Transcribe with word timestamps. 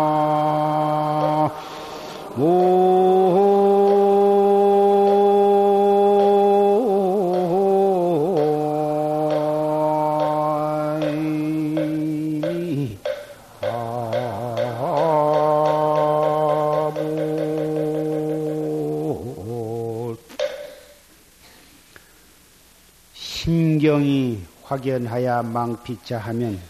확연하야 24.69 25.41
망피자 25.41 26.19
하면 26.19 26.61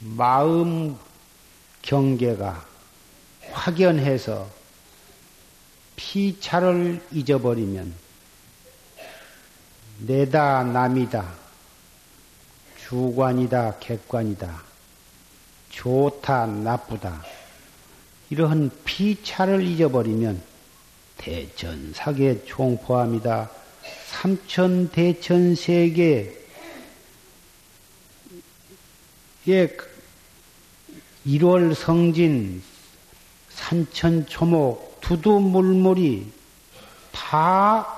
마음 0.00 0.98
경계가 1.82 2.66
확연해서 3.52 4.48
피차를 5.94 7.00
잊어버리면 7.12 7.94
내다 10.00 10.64
남이다 10.64 11.34
주관이다 12.80 13.78
객관이다 13.78 14.62
좋다 15.70 16.46
나쁘다 16.46 17.24
이러한 18.30 18.72
피차를 18.84 19.62
잊어버리면 19.62 20.42
대천사계 21.16 22.44
총포함이다. 22.44 23.50
삼천 24.08 24.90
대천 24.90 25.54
세계 25.54 26.45
의 29.48 29.76
일월 31.24 31.74
성진 31.74 32.62
산천 33.50 34.26
초목 34.26 35.00
두두 35.00 35.40
물물이 35.40 36.32
다 37.12 37.96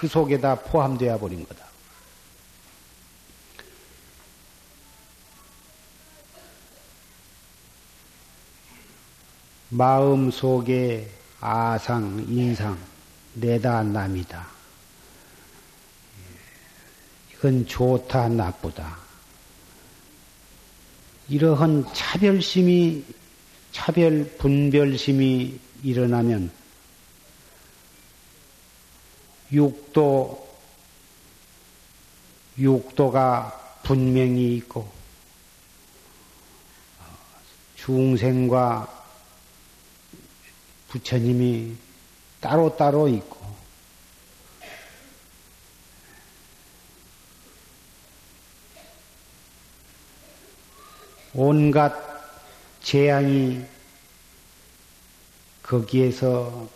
그 0.00 0.08
속에다 0.08 0.54
포함되어 0.54 1.18
버린 1.18 1.46
거다. 1.46 1.66
마음 9.68 10.30
속에 10.30 11.10
아상, 11.38 12.24
인상, 12.28 12.78
내다, 13.34 13.82
남이다. 13.82 14.48
이건 17.34 17.66
좋다, 17.66 18.30
나쁘다. 18.30 19.09
이러한 21.30 21.86
차별심이, 21.94 23.04
차별, 23.70 24.28
분별심이 24.36 25.60
일어나면 25.84 26.50
육도, 29.52 30.48
육도가 32.58 33.78
분명히 33.84 34.56
있고, 34.56 34.90
중생과 37.76 39.04
부처님이 40.88 41.76
따로따로 42.40 43.06
있고, 43.06 43.39
온갖 51.34 51.94
재앙이 52.82 53.64
거기에서 55.62 56.68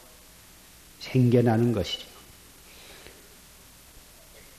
생겨나는 1.01 1.73
것이죠. 1.73 2.07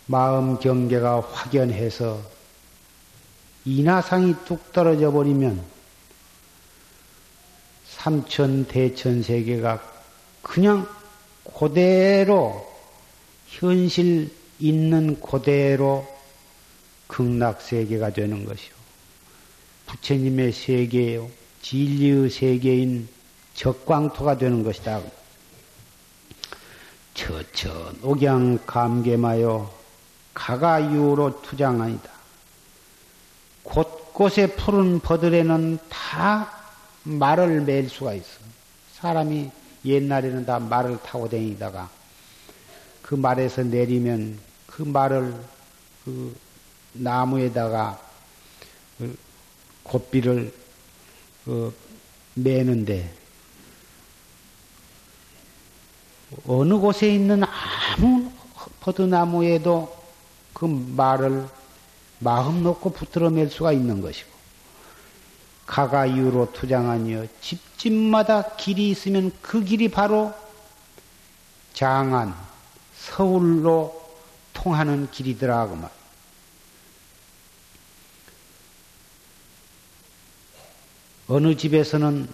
마음 0.08 0.60
경계가 0.60 1.22
확연해서 1.22 2.22
인하상이 3.64 4.36
뚝 4.46 4.72
떨어져 4.72 5.12
버리면 5.12 5.64
삼천 7.88 8.66
대천 8.68 9.24
세계가 9.24 9.82
그냥 10.44 10.88
그대로 11.58 12.72
현실 13.48 14.32
있는 14.60 15.20
그대로 15.20 16.08
극락 17.08 17.62
세계가 17.62 18.12
되는 18.12 18.46
것이요. 18.46 18.75
부처님의 19.85 20.51
세계요. 20.51 21.29
진리의 21.62 22.29
세계인 22.29 23.07
적광토가 23.53 24.38
되는 24.38 24.63
것이다. 24.63 25.01
처처 27.13 27.93
녹양 28.02 28.59
감개마요. 28.66 29.72
가가 30.34 30.93
유로 30.93 31.41
투장하니다. 31.41 32.11
곳곳에 33.64 34.47
푸른 34.47 34.99
버들에는 34.99 35.79
다 35.90 36.52
말을 37.03 37.61
맬 37.61 37.90
수가 37.90 38.14
있어. 38.14 38.40
사람이 38.93 39.49
옛날에는 39.85 40.46
다 40.46 40.59
말을 40.59 40.99
타고 41.03 41.29
다니다가 41.29 41.90
그 43.02 43.16
말에서 43.16 43.64
내리면 43.64 44.40
그 44.67 44.81
말을 44.81 45.35
그 46.03 46.35
나무에다가 46.93 47.99
그 47.99 48.04
곱비를 49.85 50.53
그 51.46 51.73
매는데 52.34 53.11
어느 56.47 56.73
곳에 56.76 57.14
있는 57.14 57.43
아무 57.43 58.29
버드나무에도 58.82 59.96
그 60.53 60.66
말을 60.66 61.47
마음 62.20 62.64
놓고 62.64 62.91
붙들어 62.91 63.29
맬 63.29 63.49
수가 63.49 63.72
있는 63.72 64.02
것이고 64.02 64.29
가가 65.66 66.05
이유로 66.05 66.53
투장하니여 66.53 67.28
집집마다 67.41 68.55
길이 68.55 68.90
있으면 68.90 69.31
그 69.41 69.64
길이 69.64 69.90
바로 69.90 70.34
장안 71.73 72.35
서울로 72.97 74.02
통하는 74.53 75.09
길이더라 75.11 75.67
그 75.67 75.73
말. 75.76 75.90
어느 81.28 81.56
집에서는 81.56 82.28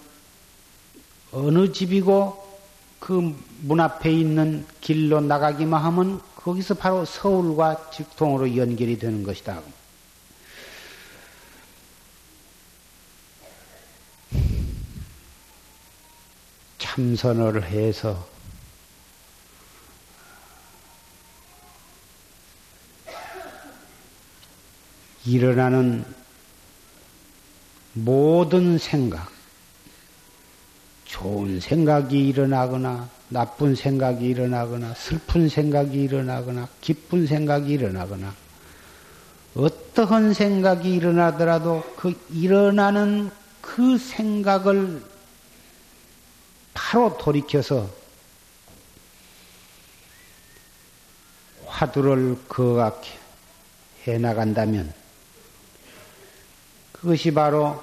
어느 1.32 1.72
집이고 1.72 2.58
그 3.00 3.52
문 3.64 3.78
앞에 3.78 4.10
있는 4.10 4.66
길로 4.80 5.20
나가기만 5.20 5.80
하면 5.84 6.20
거기서 6.34 6.74
바로 6.74 7.04
서울과 7.04 7.90
직통으로 7.92 8.56
연결이 8.56 8.98
되는 8.98 9.22
것이다. 9.22 9.62
참선을 16.78 17.62
해서 17.62 18.28
일어나는 25.24 26.04
모든 27.94 28.78
생각, 28.78 29.30
좋은 31.04 31.60
생각이 31.60 32.28
일어나거나, 32.28 33.08
나쁜 33.28 33.74
생각이 33.74 34.24
일어나거나, 34.26 34.94
슬픈 34.94 35.48
생각이 35.48 36.02
일어나거나, 36.02 36.68
기쁜 36.80 37.26
생각이 37.26 37.70
일어나거나, 37.72 38.34
어떠한 39.54 40.32
생각이 40.32 40.94
일어나더라도 40.94 41.82
그 41.96 42.18
일어나는 42.30 43.30
그 43.60 43.98
생각을 43.98 45.02
바로 46.72 47.16
돌이켜서 47.18 47.88
화두를 51.66 52.38
그악해 52.48 54.18
나간다면 54.18 54.92
그것이 57.02 57.32
바로 57.32 57.82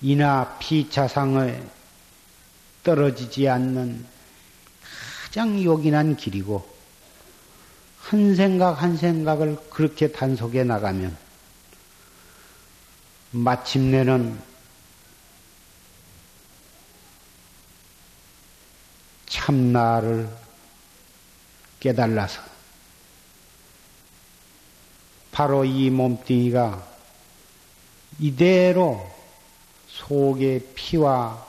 이나 0.00 0.56
피차상을 0.60 1.68
떨어지지 2.84 3.48
않는 3.48 4.06
가장 5.24 5.60
요긴한 5.60 6.16
길이고 6.16 6.64
한 7.98 8.36
생각 8.36 8.80
한 8.80 8.96
생각을 8.96 9.58
그렇게 9.68 10.12
단속해 10.12 10.62
나가면 10.62 11.16
마침내는 13.32 14.40
참나를 19.26 20.28
깨달아서 21.80 22.42
바로 25.32 25.64
이 25.64 25.90
몸뚱이가 25.90 26.89
이대로 28.20 29.10
속에 29.88 30.60
피와 30.74 31.46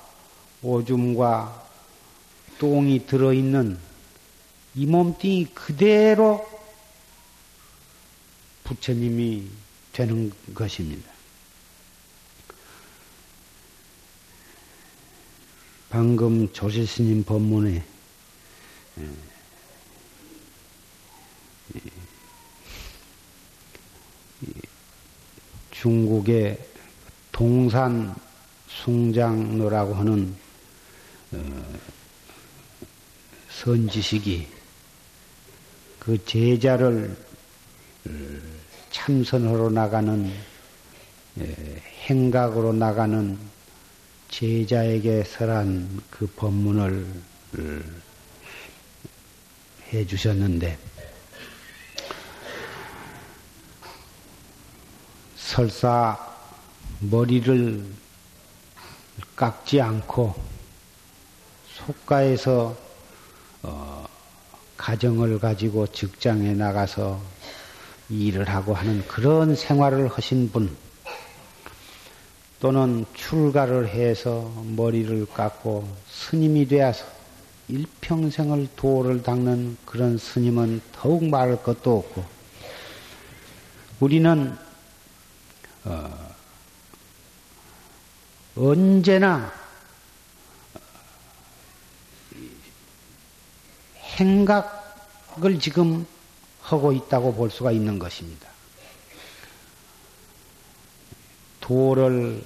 오줌과 0.63 1.69
똥이 2.59 3.05
들어있는 3.07 3.77
이 4.75 4.85
몸뚱이 4.85 5.45
그대로 5.53 6.49
부처님이 8.63 9.47
되는 9.91 10.31
것입니다. 10.53 11.11
방금 15.89 16.53
조실스님 16.53 17.25
법문에 17.25 17.83
중국의 25.81 26.59
동산 27.31 28.13
숭장로라고 28.67 29.95
하는 29.95 30.35
어, 31.31 31.79
선지식이 33.49 34.47
그 35.97 36.23
제자를 36.23 37.17
어, 38.07 38.11
참선하러 38.91 39.71
나가는 39.71 40.31
행각으로 42.05 42.73
나가는 42.73 43.39
제자에게 44.29 45.23
설한 45.23 45.99
그 46.11 46.27
법문을 46.27 47.07
어, 47.57 47.79
해 49.91 50.05
주셨는데 50.05 50.77
설사 55.51 56.17
머리를 57.01 57.83
깎지 59.35 59.81
않고 59.81 60.33
속가에서 61.75 62.73
어, 63.63 64.07
가정을 64.77 65.39
가지고 65.39 65.87
직장에 65.87 66.53
나가서 66.53 67.19
일을 68.07 68.47
하고 68.47 68.73
하는 68.73 69.05
그런 69.09 69.53
생활을 69.53 70.07
하신 70.07 70.53
분 70.53 70.73
또는 72.61 73.05
출가를 73.13 73.89
해서 73.89 74.49
머리를 74.77 75.25
깎고 75.33 75.85
스님이 76.07 76.65
되어서 76.65 77.03
일평생을 77.67 78.69
도를 78.77 79.21
닦는 79.21 79.75
그런 79.83 80.17
스님은 80.17 80.81
더욱 80.93 81.25
말할 81.25 81.61
것도 81.61 81.97
없고 81.97 82.23
우리는 83.99 84.70
어, 85.85 86.35
언제나 88.55 89.51
행각을 93.97 95.59
지금 95.59 96.05
하고 96.61 96.91
있다고 96.91 97.33
볼 97.33 97.49
수가 97.49 97.71
있는 97.71 97.97
것입니다. 97.97 98.49
도를 101.59 102.43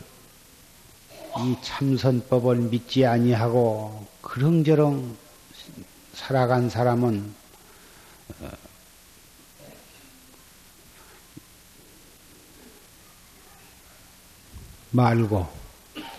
이 1.38 1.56
참선법을 1.62 2.58
믿지 2.58 3.06
아니하고 3.06 4.08
그렁저렁 4.22 5.18
살아간 6.14 6.70
사람은 6.70 7.34
말고 14.96 15.48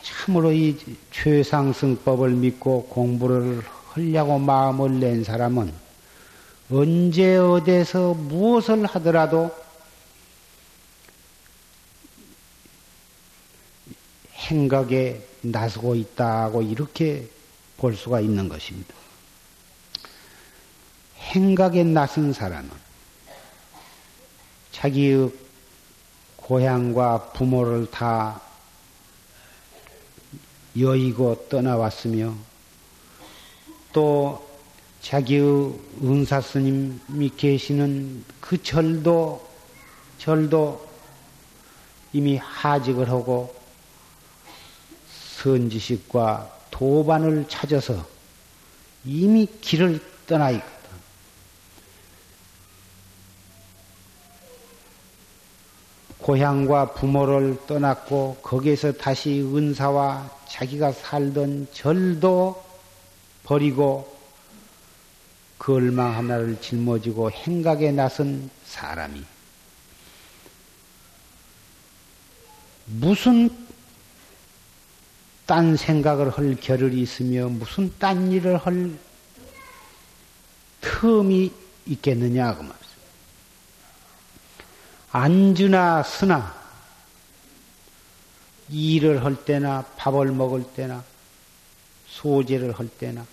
참으로 0.03 0.53
이 0.53 0.77
최상승법을 1.11 2.31
믿고 2.31 2.87
공부를 2.87 3.63
하려고 3.89 4.39
마음을 4.39 5.01
낸 5.01 5.25
사람은 5.25 5.73
언제 6.71 7.37
어디서 7.37 8.15
무엇을 8.15 8.87
하더라도 8.87 9.55
행각에 14.35 15.23
나서고 15.41 15.95
있다고 15.95 16.63
이렇게 16.63 17.29
볼 17.79 17.97
수가 17.97 18.21
있는 18.21 18.49
것입니다. 18.49 18.95
행각에 21.19 21.83
나선 21.85 22.33
사람은 22.33 22.71
자기의 24.73 25.33
고향과 26.37 27.33
부모를 27.33 27.91
다 27.91 28.41
여의고 30.79 31.49
떠나왔으며 31.49 32.35
또 33.93 34.47
자기의 35.01 35.73
은사 36.03 36.41
스님이 36.41 37.31
계시는 37.37 38.25
그 38.41 38.63
절도 38.63 39.47
절도 40.19 40.87
이미 42.13 42.37
하직을 42.37 43.09
하고 43.09 43.55
선지식과 45.37 46.51
도반을 46.71 47.47
찾아서 47.49 48.07
이미 49.05 49.47
길을 49.61 50.01
떠나 50.27 50.51
있거든. 50.51 50.77
고향과 56.19 56.95
부모를 56.95 57.57
떠났고 57.67 58.39
거기에서 58.43 58.93
다시 58.93 59.41
은사와 59.41 60.36
자기가 60.49 60.93
살던 60.93 61.69
절도 61.73 62.65
버리고 63.45 64.17
그 65.59 65.75
얼마 65.75 66.17
하나를 66.17 66.61
짊어지고 66.61 67.31
행각에 67.31 67.93
나선 67.93 68.51
사람이 68.67 69.25
무슨 72.87 73.51
딴 75.47 75.77
생각을 75.77 76.31
할 76.31 76.57
겨를이 76.57 77.01
있으며 77.01 77.49
무슨 77.49 77.93
딴 77.99 78.33
일을 78.33 78.57
할 78.57 78.93
틈이 80.81 81.53
있겠느냐 81.87 82.55
그 82.57 82.63
말이죠. 82.63 82.87
안주나 85.13 86.03
쓰나 86.03 86.66
일을 88.71 89.25
할 89.25 89.45
때나 89.45 89.85
밥을 89.97 90.33
먹을 90.33 90.65
때나 90.65 91.05
소재를 92.09 92.73
할 92.73 92.89
때나 92.89 93.27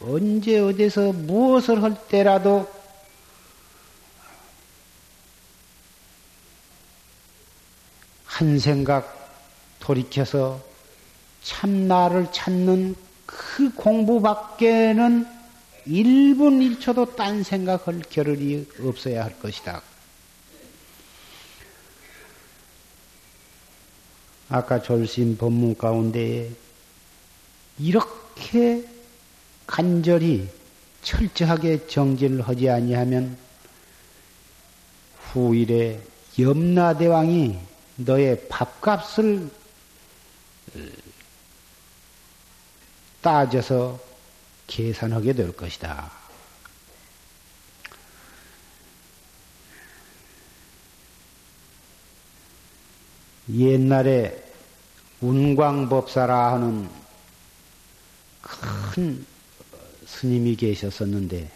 언제 0.00 0.58
어디서 0.58 1.12
무엇을 1.12 1.82
할 1.82 1.96
때라도 2.08 2.70
한 8.24 8.58
생각 8.58 9.16
돌이켜서 9.80 10.60
참나를 11.42 12.32
찾는 12.32 12.94
그 13.24 13.72
공부밖에는 13.74 15.26
1분 15.86 16.78
1초도 16.78 17.16
딴 17.16 17.42
생각할 17.42 18.02
겨를이 18.10 18.68
없어야 18.80 19.24
할 19.24 19.38
것이다. 19.38 19.80
아까 24.48 24.80
졸심 24.80 25.36
법문 25.36 25.76
가운데 25.76 26.50
이렇게 27.78 28.84
간절히 29.66 30.48
철저하게 31.02 31.86
정진을 31.86 32.42
하지 32.42 32.70
아니하면 32.70 33.36
후일에 35.18 36.00
염라대왕이 36.38 37.58
너의 37.96 38.48
밥값을 38.48 39.50
따져서 43.20 43.98
계산하게 44.66 45.32
될 45.32 45.52
것이다. 45.56 46.25
옛날에 53.52 54.44
운광법사라 55.20 56.52
하는 56.52 56.88
큰 58.42 59.26
스님이 60.06 60.56
계셨었는데 60.56 61.50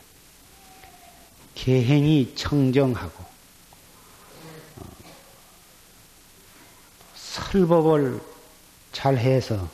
개행이 1.55 2.35
청정하고 2.37 3.25
어, 4.79 4.85
설법을 7.15 8.21
잘 8.93 9.17
해서 9.19 9.69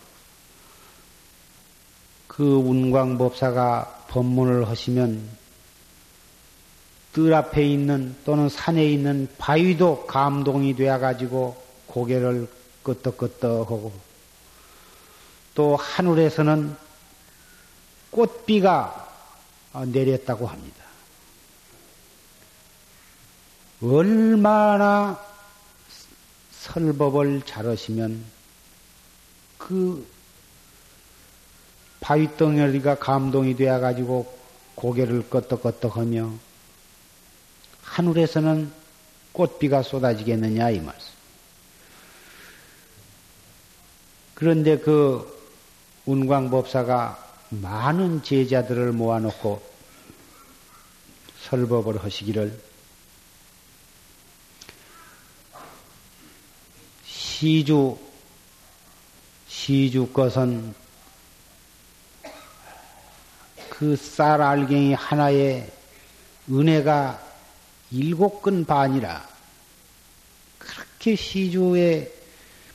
그 2.27 2.43
운광법사가 2.45 4.05
법문을 4.09 4.69
하시면 4.69 5.29
뜰 7.13 7.33
앞에 7.33 7.67
있는 7.67 8.15
또는 8.25 8.49
산에 8.49 8.85
있는 8.87 9.29
바위도 9.39 10.07
감동이 10.07 10.77
되어 10.77 10.99
가지고 10.99 11.66
고개를 11.97 12.47
끄덕끄덕하고 12.83 13.91
또 15.55 15.77
하늘에서는 15.77 16.77
꽃비가 18.11 19.09
내렸다고 19.87 20.47
합니다. 20.47 20.85
얼마나 23.83 25.19
설법을 26.53 27.41
잘하시면 27.47 28.23
그 29.57 30.07
바위덩어리가 32.01 32.97
감동이 32.97 33.57
되어 33.57 33.81
가지고 33.81 34.39
고개를 34.75 35.31
끄덕끄덕하며 35.31 36.31
하늘에서는 37.85 38.71
꽃비가 39.33 39.83
쏟아지겠느냐 39.83 40.69
이 40.69 40.81
말씀. 40.81 41.16
그런데 44.37 44.77
그 44.79 45.35
운광법사가 46.05 47.25
많은 47.49 48.23
제자들을 48.23 48.93
모아놓고 48.93 49.63
설법을 51.49 52.05
하시기를 52.05 52.61
시주 57.07 57.99
시주 59.49 60.09
것은 60.13 60.75
그 63.71 63.97
쌀 63.97 64.43
알갱이 64.43 64.93
하나에 64.95 65.71
은혜가 66.51 67.23
일곱 67.91 68.43
근 68.43 68.67
반이라 68.67 69.27
그렇게 70.59 71.17
시주의 71.17 72.13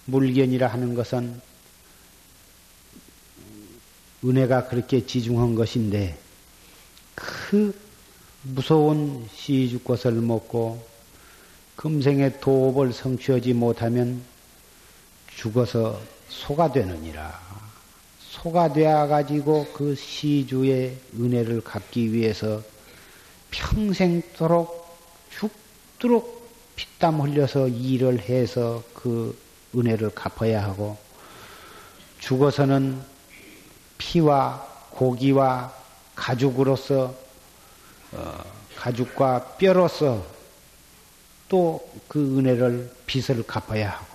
물견이라 0.05 0.67
하는 0.67 0.95
것은 0.95 1.50
은혜가 4.23 4.67
그렇게 4.67 5.05
지중한 5.05 5.55
것인데 5.55 6.17
그 7.15 7.73
무서운 8.43 9.27
시주꽃을 9.33 10.13
먹고 10.13 10.85
금생의 11.75 12.39
도업을 12.39 12.93
성취하지 12.93 13.53
못하면 13.53 14.21
죽어서 15.35 15.99
소가 16.29 16.71
되느니라. 16.71 17.39
소가 18.19 18.71
되어 18.71 19.07
가지고 19.07 19.67
그 19.73 19.95
시주의 19.95 20.95
은혜를 21.19 21.61
갚기 21.61 22.13
위해서 22.13 22.61
평생도록 23.51 24.97
죽도록 25.31 26.49
피땀 26.75 27.21
흘려서 27.21 27.67
일을 27.67 28.19
해서 28.21 28.83
그 28.93 29.37
은혜를 29.75 30.11
갚아야 30.15 30.63
하고 30.63 30.97
죽어서는 32.19 33.10
피와 34.01 34.65
고기와 34.89 35.71
가죽으로서 36.15 37.13
어, 38.13 38.43
가죽과 38.75 39.57
뼈로서 39.59 40.25
또 41.47 41.79
그 42.07 42.39
은혜를 42.39 42.91
빚을 43.05 43.43
갚아야 43.47 43.91
하고 43.91 44.05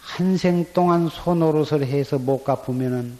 한생 0.00 0.66
동안 0.74 1.08
소노릇을 1.08 1.86
해서 1.86 2.18
못 2.18 2.44
갚으면은 2.44 3.16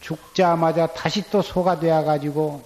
죽자마자 0.00 0.88
다시 0.88 1.22
또 1.30 1.42
소가 1.42 1.78
되어 1.78 2.02
가지고 2.02 2.64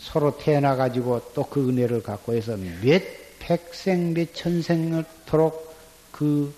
서로 0.00 0.36
태어나 0.38 0.74
가지고 0.74 1.20
또 1.34 1.44
그 1.44 1.68
은혜를 1.68 2.02
갖고 2.02 2.34
해서 2.34 2.56
몇 2.56 3.02
백생 3.38 4.14
몇 4.14 4.34
천생토록 4.34 5.76
그 6.10 6.52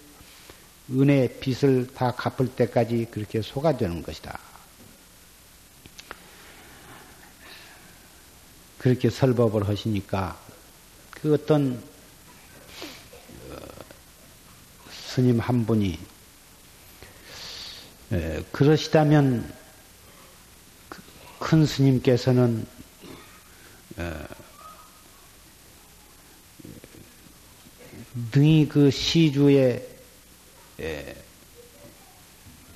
은혜 0.90 1.28
빚을 1.40 1.88
다 1.94 2.12
갚을 2.12 2.54
때까지 2.54 3.08
그렇게 3.10 3.40
소가 3.40 3.76
되는 3.76 4.02
것이다. 4.02 4.38
그렇게 8.78 9.10
설법을 9.10 9.68
하시니까 9.68 10.38
그 11.10 11.34
어떤 11.34 11.80
어, 13.48 13.56
스님 14.90 15.38
한 15.38 15.64
분이 15.64 15.98
그러시다면 18.50 19.54
그큰 20.88 21.64
스님께서는 21.64 22.66
어, 23.98 24.24
능히 28.32 28.68
그 28.68 28.90
시주에 28.90 29.91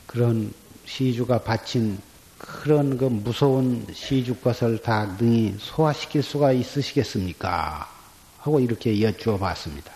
그런 0.07 0.53
시주가 0.85 1.39
바친 1.39 2.01
그런 2.39 2.97
그 2.97 3.05
무서운 3.07 3.87
시주 3.93 4.37
것을 4.37 4.79
다 4.79 5.17
능히 5.19 5.57
소화시킬 5.59 6.23
수가 6.23 6.53
있으시겠습니까? 6.53 7.91
하고 8.39 8.61
이렇게 8.61 9.01
여쭈어 9.01 9.39
봤습니다. 9.39 9.93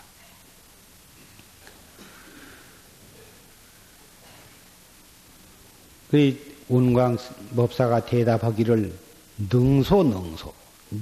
그 6.10 6.56
운광 6.68 7.18
법사가 7.54 8.06
대답하기를 8.06 8.92
능소 9.50 10.02
능소 10.02 10.52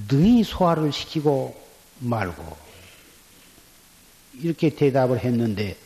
능히 0.08 0.44
소화를 0.44 0.92
시키고 0.92 1.58
말고 2.00 2.56
이렇게 4.34 4.68
대답을 4.68 5.20
했는데 5.20 5.76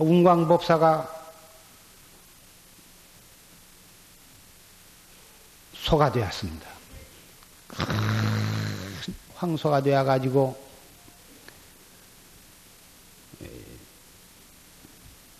운광법사가 0.00 1.20
소가 5.74 6.10
되었습니다. 6.10 6.68
황소가 9.34 9.82
되어가지고 9.82 10.70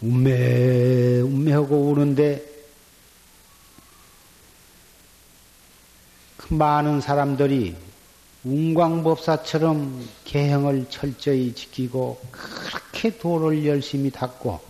운매 0.02 1.20
운매하고 1.20 1.90
우는데 1.90 2.46
그 6.36 6.54
많은 6.54 7.00
사람들이 7.00 7.89
운광법사처럼 8.44 10.08
개형을 10.24 10.86
철저히 10.88 11.54
지키고 11.54 12.20
그렇게 12.30 13.16
도를 13.18 13.66
열심히 13.66 14.10
닦고 14.10 14.60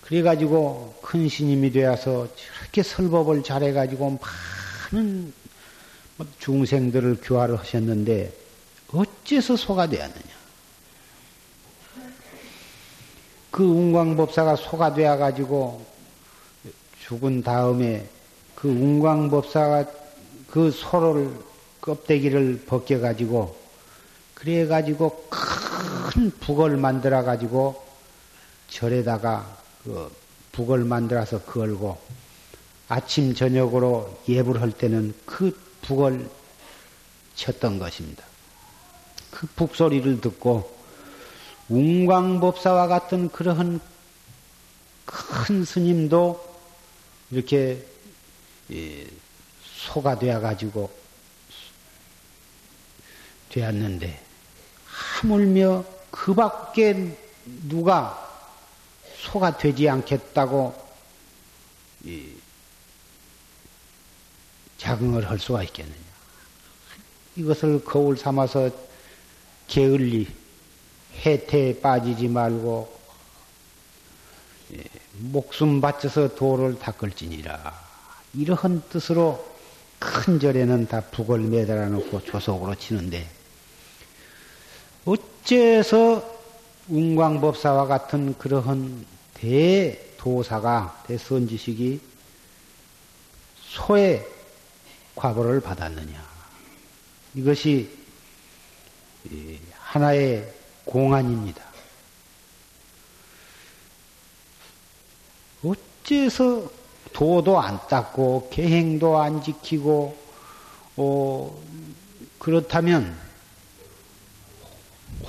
그래가지고 0.00 0.94
큰 1.02 1.28
스님이 1.28 1.70
되어서 1.70 2.28
저렇게 2.34 2.82
설법을 2.82 3.42
잘해가지고 3.42 4.18
많은 4.90 5.32
중생들을 6.38 7.18
교화를 7.22 7.58
하셨는데 7.58 8.32
어째서 8.92 9.56
소가 9.56 9.86
되었느냐? 9.86 10.42
그 13.50 13.64
운광법사가 13.64 14.56
소가 14.56 14.94
되어 14.94 15.18
가지고 15.18 15.84
죽은 17.00 17.42
다음에 17.42 18.06
그 18.54 18.68
운광법사가 18.68 19.84
그 20.48 20.70
소를 20.70 21.30
껍데기를 21.82 22.62
벗겨 22.64 23.00
가지고 23.00 23.60
그래 24.34 24.66
가지고 24.66 25.26
큰 25.28 26.30
북을 26.40 26.76
만들어 26.76 27.22
가지고 27.22 27.84
절에다가 28.70 29.58
그 29.84 30.10
북을 30.52 30.84
만들어서 30.84 31.42
걸고 31.42 31.98
아침 32.88 33.34
저녁으로 33.34 34.22
예불 34.28 34.60
할 34.60 34.70
때는 34.70 35.14
그 35.26 35.58
북을 35.82 36.28
쳤던 37.34 37.78
것입니다. 37.78 38.24
그 39.30 39.46
북소리를 39.56 40.20
듣고 40.20 40.70
운광법사와 41.68 42.86
같은 42.86 43.28
그러한 43.30 43.80
큰 45.06 45.64
스님도 45.64 46.52
이렇게 47.30 47.84
소가 49.64 50.18
되어 50.18 50.40
가지고 50.40 51.01
되었는데 53.52 54.20
하물며 54.86 55.84
그 56.10 56.34
밖에 56.34 57.16
누가 57.68 58.18
소가 59.18 59.56
되지 59.56 59.88
않겠다고 59.88 60.74
자긍을 64.78 65.30
할 65.30 65.38
수가 65.38 65.62
있겠느냐. 65.62 65.96
이것을 67.36 67.84
거울 67.84 68.16
삼아서 68.16 68.70
게을리, 69.68 70.28
해태에 71.24 71.80
빠지지 71.80 72.28
말고 72.28 73.00
예, 74.74 74.84
목숨 75.12 75.80
바쳐서 75.80 76.34
도를 76.34 76.78
닦을지니라. 76.78 77.80
이러한 78.34 78.82
뜻으로 78.90 79.52
큰 79.98 80.40
절에는 80.40 80.88
다 80.88 81.00
북을 81.00 81.40
매달아 81.40 81.86
놓고 81.86 82.24
조속으로 82.24 82.74
치는데 82.74 83.30
어째서 85.04 86.30
운광법사와 86.88 87.86
같은 87.86 88.36
그러한 88.38 89.06
대도사가 89.34 91.04
대선지식이 91.06 92.00
소의 93.60 94.26
과보를 95.14 95.60
받았느냐. 95.60 96.22
이것이 97.34 97.90
하나의 99.78 100.52
공안입니다. 100.84 101.64
어째서 105.64 106.70
도도 107.12 107.60
안 107.60 107.78
닦고 107.88 108.50
계행도 108.52 109.18
안 109.18 109.42
지키고 109.42 110.16
어, 110.96 111.62
그렇다면 112.38 113.21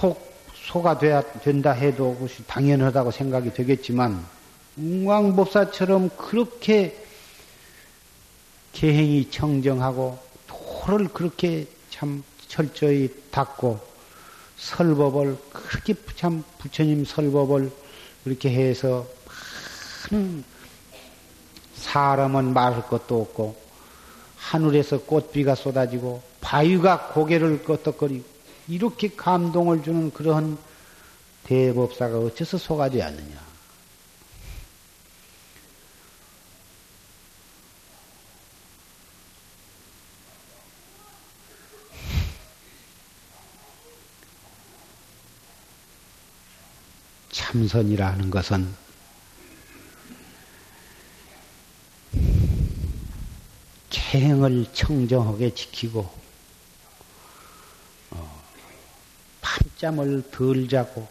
혹 0.01 0.34
소가 0.53 0.97
돼야 0.97 1.21
된다 1.21 1.71
해도 1.71 2.15
그것이 2.15 2.43
당연하다고 2.45 3.12
생각이 3.12 3.53
되겠지만 3.53 4.25
운광법사처럼 4.77 6.10
그렇게 6.17 6.97
계행이 8.71 9.29
청정하고 9.29 10.17
도를 10.47 11.08
그렇게 11.10 11.67
참 11.89 12.23
철저히 12.47 13.13
닦고 13.32 13.79
설법을 14.58 15.38
그렇게 15.51 15.93
참 16.15 16.43
부처님 16.58 17.06
설법을 17.06 17.71
그렇게 18.23 18.49
해서 18.49 19.06
많은 20.12 20.43
사람은 21.75 22.53
말할 22.53 22.88
것도 22.88 23.21
없고 23.21 23.56
하늘에서 24.38 25.01
꽃비가 25.01 25.56
쏟아지고 25.56 26.21
바위가 26.41 27.10
고개를 27.10 27.63
끄덕거리고 27.63 28.33
이렇게 28.67 29.10
감동을 29.10 29.84
주는 29.84 30.12
그러한 30.12 30.58
대법사가 31.43 32.19
어째서 32.19 32.58
속아지 32.58 33.02
않느냐. 33.02 33.43
참선이라는 47.54 48.32
것은 48.32 48.73
계행을 53.89 54.67
청정하게 54.73 55.54
지키고 55.54 56.10
어, 58.12 58.43
밤잠을 59.84 60.32
덜 60.32 60.67
자고 60.69 61.06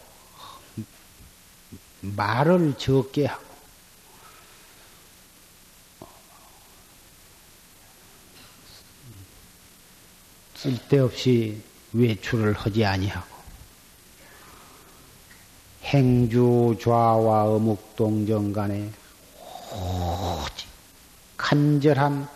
말을 2.01 2.73
적게 2.77 3.27
하고 3.27 3.43
쓸데없이 10.55 11.61
외출을 11.93 12.53
하지 12.53 12.83
아니하고 12.83 13.33
행주 15.83 16.75
좌와 16.81 17.43
어묵 17.45 17.95
동정 17.95 18.51
간에 18.51 18.91
오직 19.71 20.67
간절한 21.37 22.27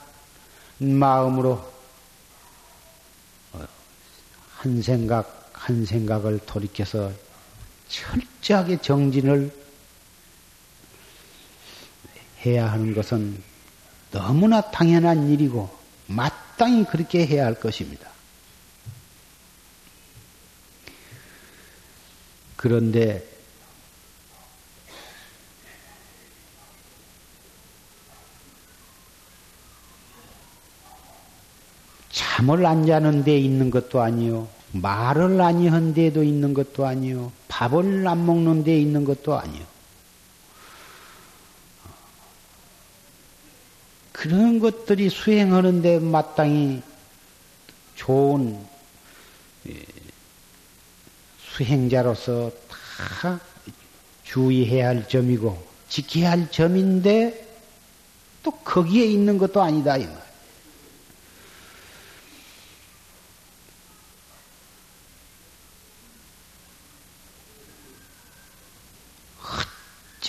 마음으로 0.78 1.54
어, 3.54 3.68
한 4.58 4.82
생각 4.84 5.37
한 5.68 5.86
생각을 5.86 6.40
돌이켜서 6.46 7.12
철저하게 7.90 8.78
정진을 8.78 9.54
해야 12.46 12.72
하는 12.72 12.94
것은 12.94 13.44
너무나 14.12 14.62
당연한 14.62 15.30
일이고 15.30 15.70
마땅히 16.08 16.86
그렇게 16.86 17.28
해야 17.28 17.46
할 17.46 17.56
것입니다. 17.56 18.10
그런데 22.56 23.28
잠을 32.10 32.66
안 32.66 32.86
자는 32.86 33.26
데 33.26 33.38
있는 33.38 33.70
것도 33.70 34.02
아니요. 34.02 34.57
말을 34.72 35.42
아니한 35.42 35.94
데도 35.94 36.24
있는 36.24 36.54
것도 36.54 36.86
아니요. 36.86 37.32
밥을 37.48 38.08
안 38.08 38.26
먹는 38.26 38.64
데 38.64 38.80
있는 38.80 39.06
것도 39.06 39.38
아니요. 39.38 39.64
그런 44.12 44.60
것들이 44.60 45.10
수행하는데 45.10 46.00
마땅히 46.00 46.82
좋은 47.96 48.60
예, 49.70 49.84
수행자로서 51.40 52.52
다 52.68 53.40
주의해야 54.24 54.88
할 54.88 55.08
점이고 55.08 55.66
지켜야 55.88 56.32
할 56.32 56.52
점인데 56.52 57.48
또 58.44 58.52
거기에 58.52 59.06
있는 59.06 59.38
것도 59.38 59.62
아니다 59.62 59.98
이 59.98 60.06
말. 60.06 60.27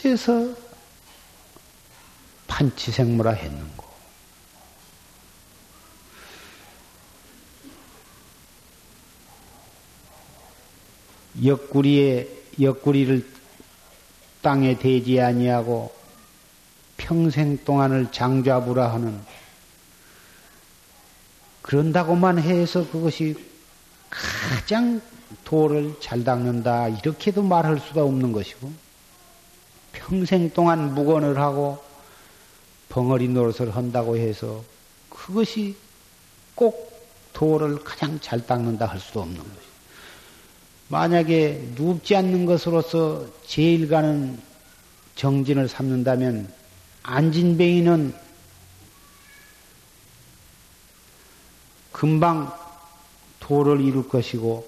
어째서 0.08 0.54
판치생모라 2.46 3.32
했는고? 3.32 3.86
옆구리에 11.44 12.28
옆구리를 12.60 13.28
땅에 14.40 14.78
대지 14.78 15.20
아니하고 15.20 15.94
평생 16.96 17.62
동안을 17.64 18.10
장좌부라 18.10 18.92
하는 18.92 19.20
그런다고만 21.62 22.38
해서 22.38 22.88
그것이 22.90 23.36
가장 24.08 25.00
도를 25.44 25.96
잘 26.00 26.24
닦는다 26.24 26.88
이렇게도 26.88 27.42
말할 27.42 27.78
수가 27.78 28.02
없는 28.02 28.32
것이고 28.32 28.87
평생 29.98 30.50
동안 30.50 30.94
무건을 30.94 31.38
하고 31.38 31.82
벙어리 32.88 33.28
노릇을 33.28 33.74
한다고 33.74 34.16
해서 34.16 34.62
그것이 35.10 35.76
꼭 36.54 36.88
도를 37.32 37.82
가장 37.82 38.18
잘 38.20 38.46
닦는다 38.46 38.86
할 38.86 39.00
수도 39.00 39.20
없는 39.20 39.36
것이. 39.36 39.68
만약에 40.88 41.72
눕지 41.76 42.16
않는 42.16 42.46
것으로서 42.46 43.26
제일 43.46 43.88
가는 43.88 44.40
정진을 45.16 45.68
삼는다면 45.68 46.52
안진뱅이는 47.02 48.14
금방 51.92 52.56
도를 53.40 53.80
이룰 53.80 54.08
것이고 54.08 54.66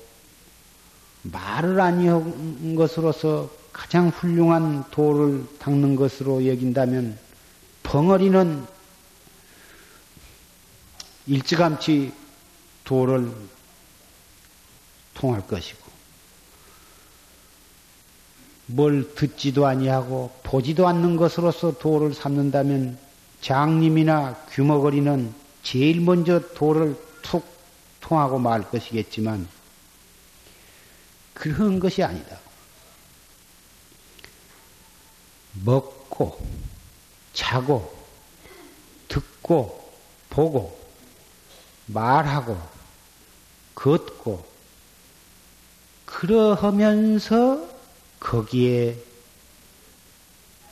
말을 1.22 1.80
아니한 1.80 2.74
것으로서 2.74 3.59
가장 3.72 4.08
훌륭한 4.08 4.84
도를 4.90 5.46
닦는 5.58 5.96
것으로 5.96 6.46
여긴다면 6.46 7.18
벙어리는 7.82 8.66
일찌감치 11.26 12.12
도를 12.84 13.30
통할 15.14 15.46
것이고 15.46 15.90
뭘 18.66 19.14
듣지도 19.14 19.66
아니하고 19.66 20.32
보지도 20.42 20.86
않는 20.88 21.16
것으로서 21.16 21.78
도를 21.78 22.14
삼는다면 22.14 22.98
장님이나 23.40 24.34
규머거리는 24.50 25.32
제일 25.62 26.00
먼저 26.00 26.40
도를 26.54 26.96
툭 27.22 27.44
통하고 28.00 28.38
말 28.38 28.62
것이겠지만 28.62 29.48
그런 31.34 31.80
것이 31.80 32.02
아니다. 32.02 32.38
먹고 35.54 36.38
자고 37.32 37.92
듣고 39.08 39.92
보고 40.28 40.78
말하고 41.86 42.60
걷고 43.74 44.46
그러하면서 46.04 47.68
거기에 48.20 48.96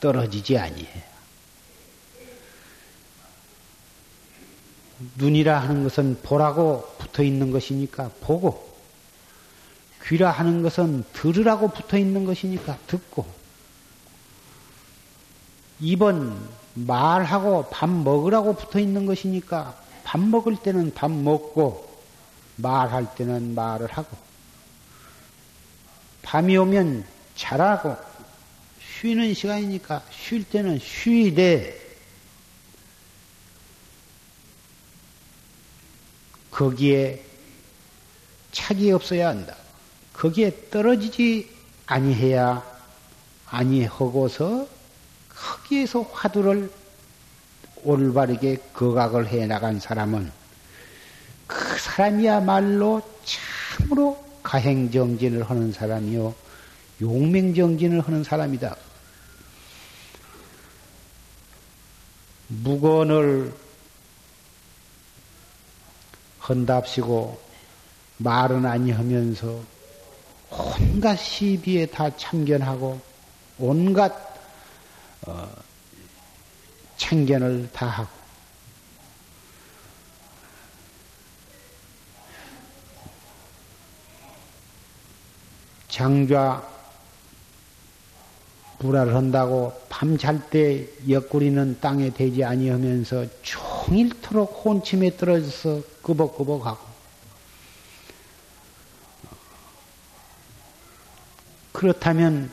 떨어지지 0.00 0.58
아니해. 0.58 1.04
눈이라 5.16 5.60
하는 5.60 5.84
것은 5.84 6.20
보라고 6.22 6.94
붙어 6.98 7.22
있는 7.22 7.50
것이니까 7.50 8.10
보고, 8.20 8.68
귀라 10.04 10.30
하는 10.30 10.62
것은 10.62 11.04
들으라고 11.12 11.68
붙어 11.68 11.96
있는 11.96 12.24
것이니까 12.24 12.78
듣고, 12.86 13.26
입은 15.80 16.36
말하고 16.74 17.68
밥 17.70 17.88
먹으라고 17.88 18.54
붙어 18.54 18.78
있는 18.78 19.06
것이니까 19.06 19.76
밥 20.04 20.20
먹을 20.20 20.56
때는 20.56 20.94
밥 20.94 21.10
먹고, 21.10 21.88
말할 22.56 23.14
때는 23.14 23.54
말을 23.54 23.90
하고, 23.92 24.16
밤이 26.22 26.56
오면 26.56 27.04
자라고 27.36 27.96
쉬는 29.00 29.34
시간이니까 29.34 30.02
쉴 30.10 30.44
때는 30.44 30.78
쉬되 30.78 31.78
거기에 36.50 37.22
착이 38.50 38.90
없어야 38.90 39.28
한다. 39.28 39.54
거기에 40.12 40.70
떨어지지 40.70 41.48
아니해야 41.86 42.64
아니하고서 43.46 44.77
거기에서 45.38 46.02
화두를 46.02 46.70
올바르게 47.84 48.58
거각을 48.72 49.28
해 49.28 49.46
나간 49.46 49.78
사람은 49.78 50.30
그 51.46 51.78
사람이야말로 51.78 53.02
참으로 53.24 54.22
가행정진을 54.42 55.48
하는 55.48 55.72
사람이요 55.72 56.34
용맹정진을 57.00 58.00
하는 58.00 58.24
사람이다. 58.24 58.76
무건을 62.48 63.54
헌답시고 66.48 67.40
말은 68.16 68.64
아니하면서 68.66 69.60
온갖 70.50 71.16
시비에 71.16 71.86
다 71.86 72.14
참견하고 72.16 73.00
온갖 73.58 74.27
어, 75.26 75.48
참견을 76.96 77.70
다 77.72 77.86
하고. 77.86 78.18
장좌 85.88 86.62
불화를 88.78 89.14
한다고 89.16 89.72
밤 89.88 90.16
잘 90.16 90.38
때 90.50 90.86
옆구리는 91.08 91.80
땅에 91.80 92.10
대지 92.10 92.44
아니하면서 92.44 93.26
종일토록 93.42 94.62
혼침에 94.64 95.16
떨어져서 95.16 95.82
끄벅끄벅하고. 96.02 96.86
그렇다면 101.72 102.52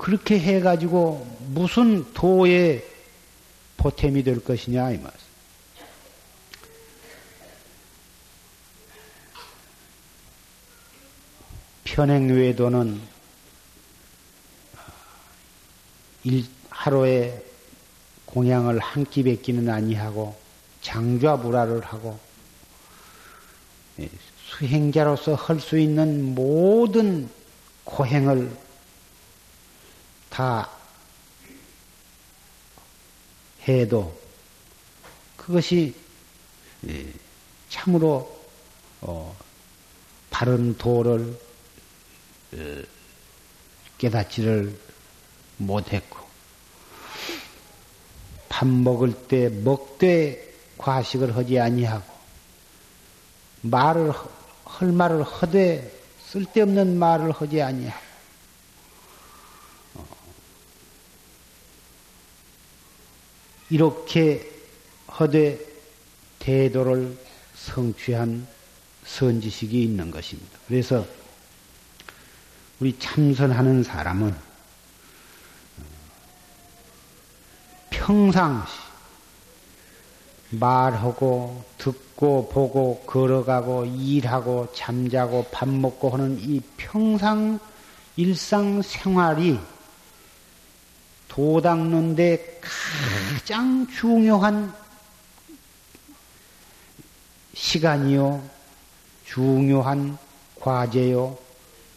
그렇게 0.00 0.38
해가지고 0.38 1.26
무슨 1.48 2.10
도의 2.14 2.82
보탬이 3.76 4.22
될 4.22 4.42
것이냐 4.42 4.92
이 4.92 4.98
말. 4.98 5.12
편행외도는 11.84 13.00
일, 16.24 16.44
하루에 16.70 17.42
공양을 18.26 18.78
한 18.78 19.04
끼 19.04 19.22
뱉기는 19.24 19.68
아니하고 19.68 20.38
장좌불화를 20.82 21.80
하고 21.80 22.18
예, 23.98 24.08
수행자로서 24.46 25.34
할 25.34 25.60
수 25.60 25.78
있는 25.78 26.34
모든 26.34 27.28
고행을 27.84 28.50
다 30.40 30.70
해도 33.68 34.18
그것이 35.36 35.94
예, 36.88 37.12
참으로 37.68 38.40
어, 39.02 39.36
바른 40.30 40.78
도를 40.78 41.38
어, 42.54 42.82
깨닫지를 43.98 44.80
못했고, 45.58 46.18
밥 48.48 48.66
먹을 48.66 49.12
때 49.12 49.50
먹되 49.50 50.54
과식을 50.78 51.36
하지 51.36 51.58
아니하고, 51.58 52.10
말을, 53.60 54.14
할 54.64 54.88
말을 54.90 55.22
하되 55.22 55.92
쓸데없는 56.28 56.98
말을 56.98 57.30
하지 57.32 57.60
아니하고, 57.60 58.09
이렇게 63.70 64.50
허되 65.18 65.58
대도를 66.38 67.16
성취한 67.54 68.46
선지식이 69.04 69.82
있는 69.82 70.10
것입니다. 70.10 70.58
그래서 70.66 71.06
우리 72.80 72.98
참선하는 72.98 73.82
사람은 73.82 74.34
평상시 77.90 78.72
말하고 80.50 81.62
듣고 81.78 82.48
보고 82.48 83.04
걸어가고 83.06 83.84
일하고 83.84 84.72
잠자고 84.74 85.46
밥 85.52 85.68
먹고 85.68 86.10
하는 86.10 86.38
이 86.40 86.60
평상 86.76 87.60
일상 88.16 88.82
생활이 88.82 89.58
도 91.40 91.62
닦는 91.62 92.16
데 92.16 92.60
가장 92.60 93.86
중요한 93.86 94.74
시간이요, 97.54 98.42
중요한 99.24 100.18
과제요, 100.56 101.38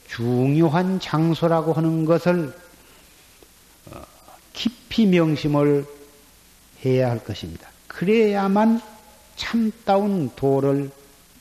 중요한 0.08 1.02
장소라고 1.02 1.74
하는 1.74 2.06
것을 2.06 2.58
어, 3.88 4.02
깊이 4.54 5.08
명심을 5.08 5.88
해야 6.86 7.10
할 7.10 7.22
것입니다. 7.22 7.70
그래야만 7.88 8.82
참다운 9.36 10.32
도를 10.38 10.90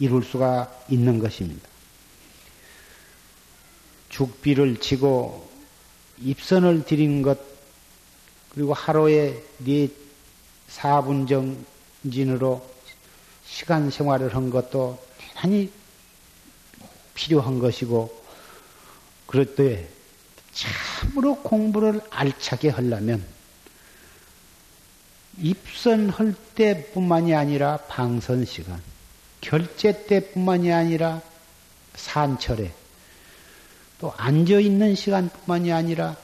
이룰 0.00 0.24
수가 0.24 0.72
있는 0.88 1.20
것입니다. 1.20 1.68
죽비를 4.08 4.80
치고 4.80 5.48
입선을 6.18 6.84
드리는 6.84 7.22
것, 7.22 7.51
그리고 8.52 8.74
하루에 8.74 9.42
네 9.58 9.88
4분 10.68 11.26
정진으로 12.04 12.62
시간 13.46 13.90
생활을 13.90 14.34
한 14.34 14.50
것도 14.50 15.02
대단히 15.16 15.70
필요한 17.14 17.58
것이고, 17.58 18.22
때 19.56 19.88
참으로 20.52 21.36
공부를 21.36 22.02
알차게 22.10 22.68
하려면 22.68 23.24
입선할 25.38 26.34
때뿐만이 26.54 27.34
아니라 27.34 27.78
방선 27.88 28.44
시간, 28.44 28.82
결제 29.40 30.04
때뿐만이 30.06 30.70
아니라 30.70 31.22
산철에 31.94 32.70
또 33.98 34.12
앉아 34.18 34.60
있는 34.60 34.94
시간뿐만이 34.94 35.72
아니라 35.72 36.16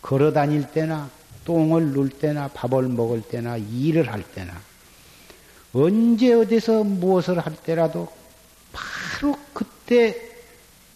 걸어 0.00 0.32
다닐 0.32 0.70
때나 0.72 1.10
똥을 1.44 1.92
눌 1.92 2.08
때나 2.10 2.48
밥을 2.48 2.88
먹을 2.88 3.22
때나 3.22 3.56
일을 3.56 4.10
할 4.12 4.22
때나 4.22 4.60
언제 5.72 6.32
어디서 6.32 6.84
무엇을 6.84 7.38
할 7.38 7.54
때라도 7.56 8.10
바로 8.72 9.36
그때 9.52 10.16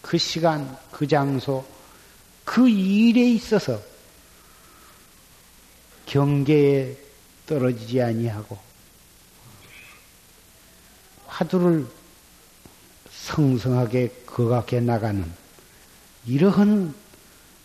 그 0.01 0.17
시간 0.17 0.77
그 0.91 1.07
장소 1.07 1.65
그 2.43 2.67
일에 2.67 3.29
있어서 3.31 3.79
경계에 6.05 6.97
떨어지지 7.45 8.01
아니하고 8.01 8.57
화두를 11.27 11.85
성성하게 13.11 14.23
거각해 14.25 14.79
나가는 14.79 15.31
이러한 16.25 16.93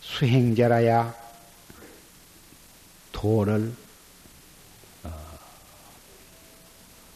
수행자라야 0.03 1.24
도를 3.14 3.72
어, 5.05 5.38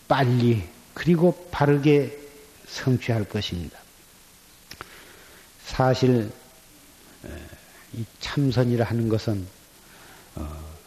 빨리 0.06 0.66
그리고 0.94 1.48
바르게 1.50 2.16
성취할 2.66 3.24
것입니다. 3.24 3.78
사실 5.66 6.32
이 7.92 8.04
참선이라 8.20 8.86
하는 8.86 9.08
것은 9.08 9.46
어, 10.36 10.78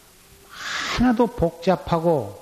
하나도 0.48 1.28
복잡하고 1.28 2.42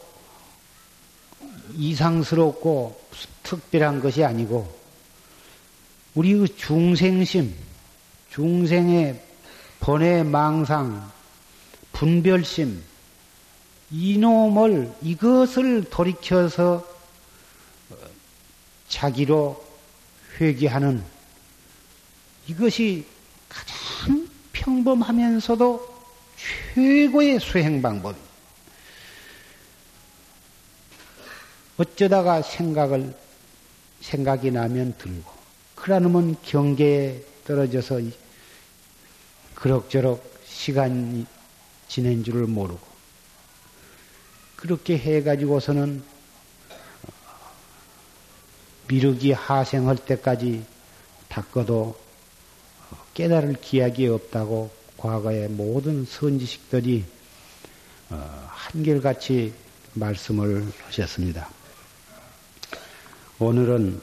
이상스럽고 1.73 2.99
특별한 3.43 3.99
것이 3.99 4.23
아니고 4.23 4.79
우리 6.15 6.33
그 6.33 6.55
중생심, 6.55 7.53
중생의 8.31 9.23
번외 9.79 10.23
망상, 10.23 11.11
분별심, 11.93 12.83
이놈을, 13.91 14.93
이것을 15.01 15.85
돌이켜서 15.89 16.87
자기로 18.87 19.65
회귀하는 20.39 21.03
이것이 22.47 23.05
가장 23.47 24.27
평범하면서도 24.53 25.99
최고의 26.73 27.39
수행 27.39 27.81
방법입니다. 27.81 28.29
어쩌다가 31.77 32.41
생각을, 32.41 33.15
생각이 34.01 34.51
나면 34.51 34.95
들고, 34.97 35.31
그러면 35.75 36.35
경계에 36.43 37.23
떨어져서 37.45 38.01
그럭저럭 39.55 40.23
시간이 40.45 41.25
지낸 41.89 42.23
줄을 42.23 42.47
모르고, 42.47 42.87
그렇게 44.55 44.97
해가지고서는 44.97 46.01
미륵이 48.87 49.33
하생할 49.33 49.97
때까지 49.97 50.65
닦아도 51.27 51.99
깨달을 53.13 53.55
기약이 53.61 54.07
없다고 54.07 54.71
과거의 54.97 55.47
모든 55.49 56.05
선지식들이 56.05 57.05
어, 58.09 58.47
한결같이 58.49 59.53
말씀을 59.93 60.67
하셨습니다. 60.85 61.49
오늘은 63.37 64.01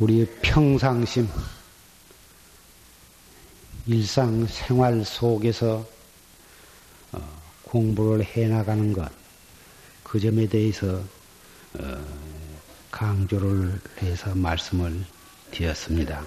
우리 0.00 0.26
평상심, 0.42 1.28
일상 3.86 4.44
생활 4.48 5.04
속에서 5.04 5.86
어, 7.12 7.42
공부를 7.62 8.24
해나가는 8.24 8.92
것, 8.92 9.08
그 10.02 10.18
점에 10.18 10.48
대해서 10.48 11.00
강조를 12.90 13.80
해서 14.02 14.34
말씀을 14.34 15.04
되었습니다. 15.52 16.24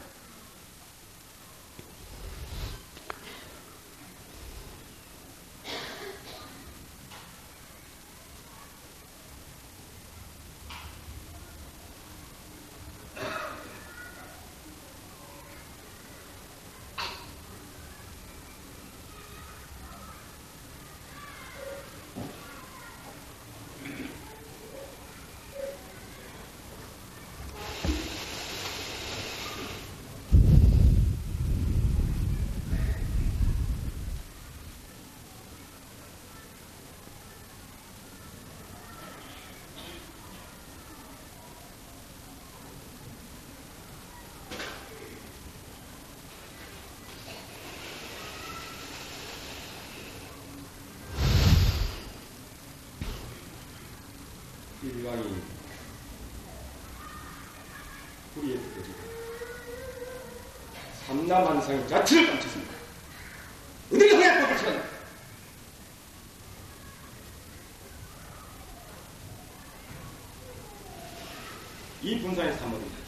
삼남한상의 61.37 61.87
자체를 61.87 62.29
감췄습니다. 62.29 62.73
어디가 63.93 64.17
그냥 64.17 64.41
법을 64.41 64.57
쳤나? 64.57 64.83
이 72.01 72.19
분산에서 72.21 72.57
삼어듭니다. 72.59 73.07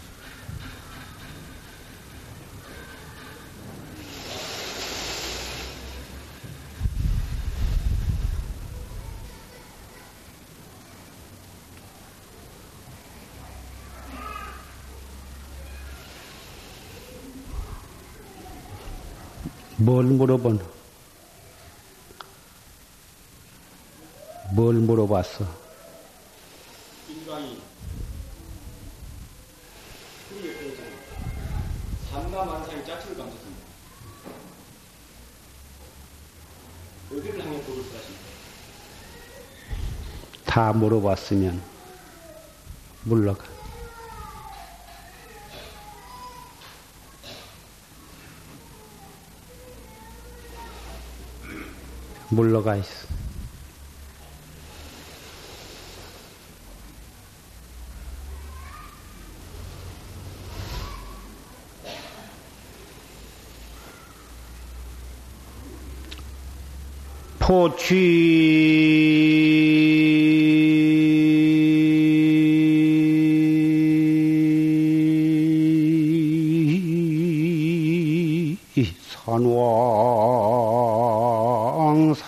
뭘 19.81 20.03
물어본? 20.03 20.59
뭘 24.51 24.73
물어봤어? 24.75 25.45
인간이 27.07 27.61
삼남한상의 32.11 32.85
자체를 32.85 33.17
감췄습니다. 33.17 33.61
어디를 37.13 37.39
향해 37.45 37.61
법을 37.61 37.83
쓰라십니까? 37.83 38.29
다 40.45 40.73
물어봤으면 40.73 41.61
물러가. 43.03 43.58
물러가 52.29 52.75
있어. 52.75 53.07
포취 67.39 67.89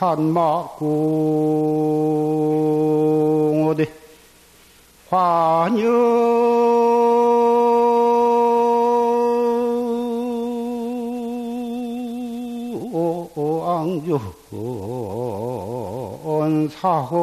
산막궁 0.02 0.90
어디? 3.70 3.86
환영 5.12 5.92
왕주. 13.36 14.20
사호 16.82 17.20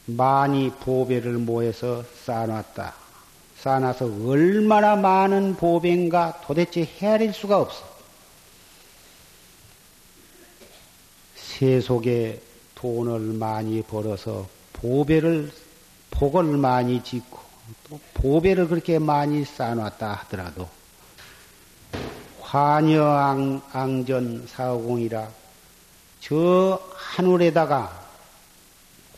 많이 0.07 0.71
보배를 0.71 1.35
모여서 1.35 2.05
쌓아놨다. 2.25 2.95
쌓아놔서 3.61 4.07
얼마나 4.27 4.97
많은 4.97 5.57
보배인가 5.57 6.41
도대체 6.45 6.89
헤아릴 6.99 7.33
수가 7.33 7.59
없어. 7.59 7.85
세속에 11.35 12.41
돈을 12.75 13.19
많이 13.19 13.83
벌어서 13.83 14.49
보배를 14.75 15.51
복을 16.11 16.45
많이 16.57 17.03
짓고 17.03 17.48
또 17.89 18.01
보배를 18.15 18.69
그렇게 18.69 18.99
많이 18.99 19.45
쌓아놨다 19.45 20.13
하더라도 20.13 20.69
환여앙전 22.41 24.47
사오공이라 24.49 25.29
저 26.21 26.83
하늘에다가 26.95 28.07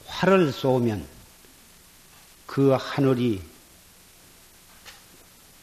활을 0.07 0.53
쏘면 0.53 1.07
그 2.47 2.77
하늘이 2.79 3.43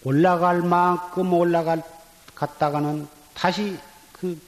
올라갈 0.04 0.62
만큼 0.62 1.34
올라갔다가는 1.34 3.08
다시 3.34 3.78
그 4.14 4.40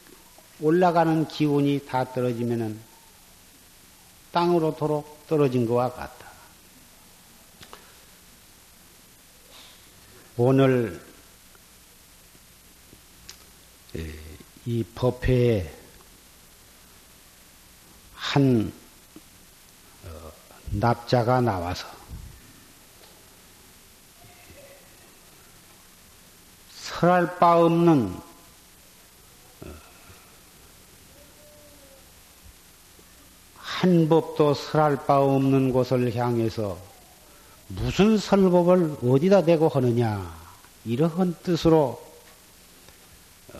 올라가는 0.62 1.28
기운이 1.28 1.86
다 1.86 2.06
떨어지면은 2.06 2.80
땅으로 4.32 4.76
도로 4.76 5.06
떨어진 5.28 5.68
것과 5.68 5.92
같다. 5.92 6.19
오늘 10.42 10.98
이 14.66 14.86
법회에 14.96 15.70
한 18.16 18.72
어, 20.06 20.32
납자가 20.72 21.42
나와서 21.42 21.90
설할 26.74 27.38
바 27.38 27.58
없는 27.58 28.18
어, 29.66 29.74
한 33.58 34.08
법도 34.08 34.54
설할 34.54 35.06
바 35.06 35.20
없는 35.20 35.74
곳을 35.74 36.16
향해서 36.16 36.89
무슨 37.70 38.18
설법을 38.18 38.98
어디다 39.04 39.44
대고 39.44 39.70
하느냐 39.70 40.36
이러한 40.86 41.36
뜻으로 41.44 42.02
어, 43.54 43.60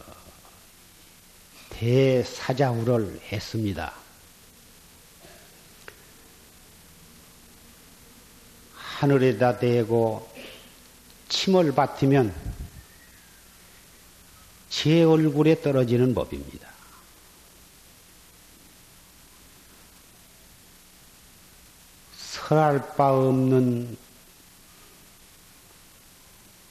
대사자우를 1.70 3.22
했습니다. 3.32 3.94
하늘에다 8.74 9.60
대고 9.60 10.28
침을 11.30 11.74
뱉으면 11.74 12.34
제 14.70 15.04
얼굴에 15.04 15.62
떨어지는 15.62 16.16
법입니다. 16.16 16.69
설할 22.50 22.96
바 22.96 23.14
없는 23.14 23.96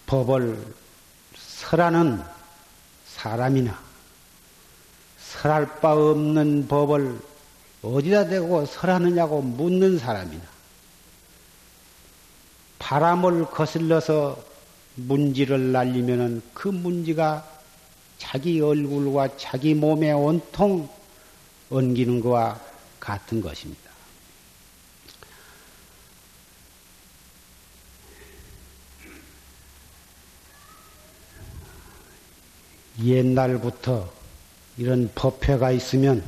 법을 0.07 0.75
설하는 1.37 2.21
사람이나 3.07 3.79
설할 5.21 5.79
바 5.79 5.93
없는 5.93 6.67
법을 6.67 7.21
어디다 7.83 8.27
대고 8.27 8.67
설하느냐고 8.67 9.41
묻는 9.41 10.01
사람이나 10.01 10.43
바람을 12.81 13.47
거슬러서 13.47 14.37
문지를 14.97 15.71
날리면은 15.71 16.43
그 16.55 16.67
문지가 16.67 17.49
자기 18.19 18.61
얼굴과 18.61 19.37
자기 19.37 19.75
몸에 19.75 20.11
온통 20.11 20.89
엉기는 21.71 22.21
것과 22.21 22.61
같은 22.99 23.41
것입니다. 23.41 23.88
옛날부터 33.03 34.13
이런 34.77 35.11
법회가 35.15 35.71
있으면 35.73 36.25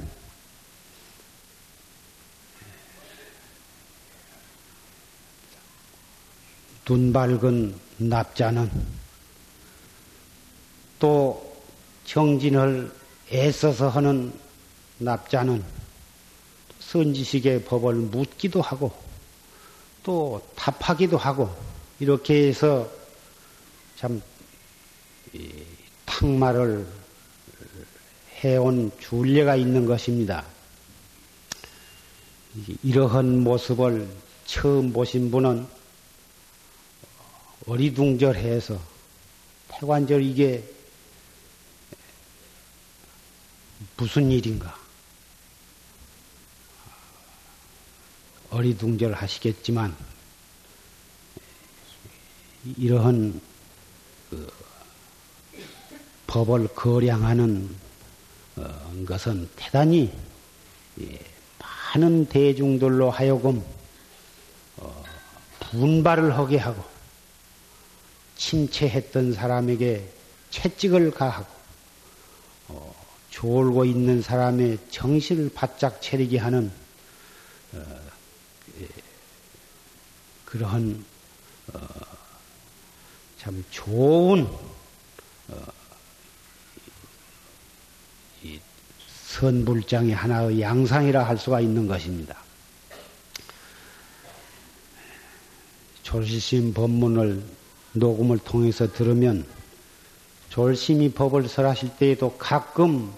눈 6.84 7.12
밝은 7.12 7.78
납자는 7.98 8.70
또 10.98 11.56
정진을 12.04 12.92
애써서 13.32 13.88
하는 13.88 14.32
납자는 14.98 15.64
선지식의 16.80 17.64
법을 17.64 17.94
묻기도 17.94 18.60
하고 18.60 18.92
또 20.02 20.44
답하기도 20.56 21.16
하고 21.16 21.54
이렇게 22.00 22.48
해서 22.48 22.90
참 23.96 24.20
탁말을 26.10 26.86
해온 28.42 28.90
줄례가 28.98 29.54
있는 29.54 29.86
것입니다. 29.86 30.44
이러한 32.82 33.44
모습을 33.44 34.08
처음 34.44 34.92
보신 34.92 35.30
분은 35.30 35.66
어리둥절해서 37.66 38.80
태관절 39.68 40.22
이게 40.22 40.64
무슨 43.96 44.32
일인가? 44.32 44.76
어리둥절 48.50 49.12
하시겠지만, 49.12 49.96
이러한 52.76 53.40
그 54.28 54.69
법을 56.30 56.68
거량하는 56.76 57.68
어, 58.54 59.04
것은 59.04 59.48
대단히 59.56 60.16
예, 61.00 61.18
많은 61.58 62.26
대중들로 62.26 63.10
하여금 63.10 63.64
어, 64.76 65.04
분발을 65.58 66.38
하게 66.38 66.58
하고 66.58 66.84
침체했던 68.36 69.32
사람에게 69.32 70.08
채찍을 70.50 71.10
가하고 71.10 71.48
어, 72.68 72.94
졸고 73.30 73.84
있는 73.84 74.22
사람의 74.22 74.78
정신을 74.88 75.50
바짝 75.52 76.00
차리게 76.00 76.38
하는 76.38 76.70
예, 77.74 78.86
그러한 80.44 81.04
참 83.36 83.64
좋은 83.70 84.46
선불장의 89.30 90.12
하나의 90.12 90.60
양상이라 90.60 91.22
할 91.22 91.38
수가 91.38 91.60
있는 91.60 91.86
것입니다. 91.86 92.36
졸시심 96.02 96.74
법문을 96.74 97.40
녹음을 97.92 98.38
통해서 98.38 98.92
들으면 98.92 99.46
졸심이 100.48 101.12
법을 101.12 101.48
설하실 101.48 101.96
때에도 101.96 102.36
가끔 102.36 103.12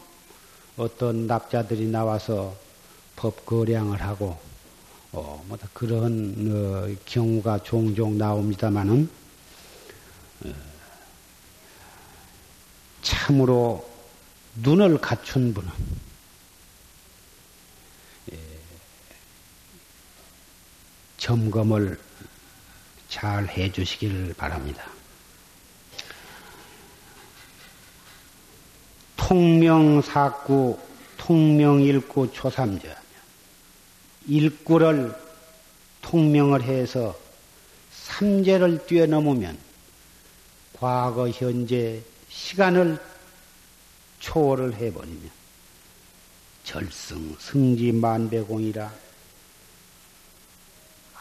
어떤 0.76 1.26
납자들이 1.26 1.86
나와서 1.86 2.54
법 3.16 3.46
거량을 3.46 4.02
하고 4.02 4.38
어, 5.12 5.42
뭐 5.48 5.58
그런 5.72 6.34
어, 6.50 6.94
경우가 7.06 7.62
종종 7.62 8.18
나옵니다만은 8.18 9.08
어, 10.44 10.52
참으로 13.00 13.91
눈을 14.57 14.98
갖춘 14.98 15.55
분은 15.55 15.70
예, 18.32 18.38
점검을 21.16 21.98
잘 23.09 23.46
해주시기를 23.48 24.34
바랍니다. 24.34 24.90
통명사구, 29.16 30.78
통명일구 31.16 32.32
초삼자. 32.32 33.00
일구를 34.26 35.14
통명을 36.03 36.62
해서 36.62 37.18
삼재를 37.92 38.86
뛰어넘으면 38.86 39.57
과거, 40.78 41.28
현재, 41.30 42.03
시간을 42.28 42.98
초월을 44.22 44.74
해버리면 44.74 45.30
절승, 46.64 47.36
승지 47.40 47.92
만배공이라 47.92 48.92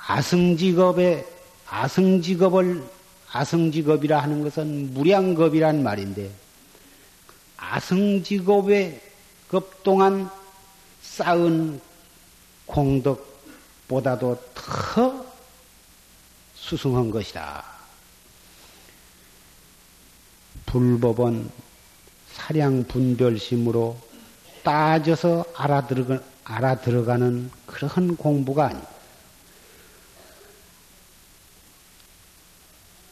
아승직업에 0.08 1.26
아승직업을 1.68 2.88
아승직업이라 3.32 4.22
하는 4.22 4.44
것은 4.44 4.94
무량겁이란 4.94 5.84
말인데 5.84 6.32
아승직업의 7.58 9.02
급 9.48 9.84
동안 9.84 10.30
쌓은 11.02 11.82
공덕보다도 12.66 14.44
더 14.54 15.26
수승한 16.56 17.10
것이다. 17.10 17.66
불법은 20.68 21.50
사량 22.34 22.86
분별심으로 22.88 23.98
따져서 24.64 25.46
알아들어가, 25.56 26.20
알아들어가는 26.44 27.52
그런 27.66 28.16
공부가 28.16 28.68
아니다. 28.68 28.90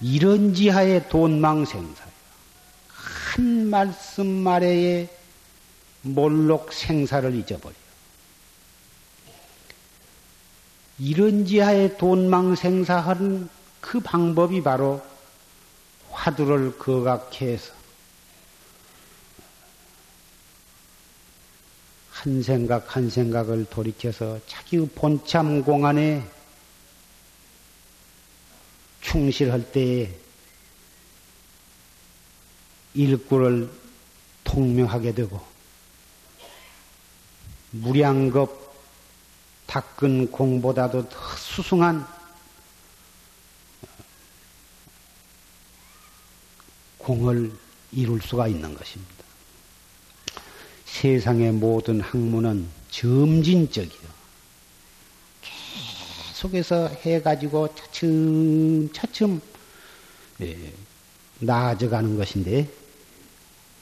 이런 0.01 0.53
지하의 0.53 1.09
돈망생사한 1.09 2.09
말씀 3.69 4.25
말에에 4.25 5.09
몰록 6.01 6.71
생사를 6.71 7.35
잊어버려. 7.35 7.75
이런 10.99 11.45
지하의 11.45 11.97
돈망생사하는 11.97 13.49
그 13.81 13.99
방법이 13.99 14.61
바로 14.63 15.01
화두를 16.11 16.77
거각해서 16.77 17.78
한 22.19 22.43
생각 22.43 22.97
한 22.97 23.09
생각을 23.09 23.63
돌이켜서 23.69 24.41
자기의 24.45 24.89
본참 24.89 25.63
공안에 25.63 26.29
충실할 28.99 29.71
때에 29.71 30.13
일구를 32.93 33.71
통명하게 34.43 35.13
되고 35.13 35.41
무량겁 37.71 38.69
닦은 39.67 40.31
공보다도 40.31 41.07
더 41.07 41.35
수승한 41.37 42.05
공을 46.97 47.57
이룰 47.93 48.21
수가 48.21 48.49
있는 48.49 48.73
것입니다. 48.73 49.18
세상의 50.91 51.53
모든 51.53 52.01
학문은 52.01 52.67
점진적이요. 52.89 54.09
계속해서 55.41 56.87
해가지고 56.87 57.73
차츰 57.75 58.89
차츰 58.93 59.41
예, 60.41 60.57
나아져가는 61.39 62.17
것인데 62.17 62.67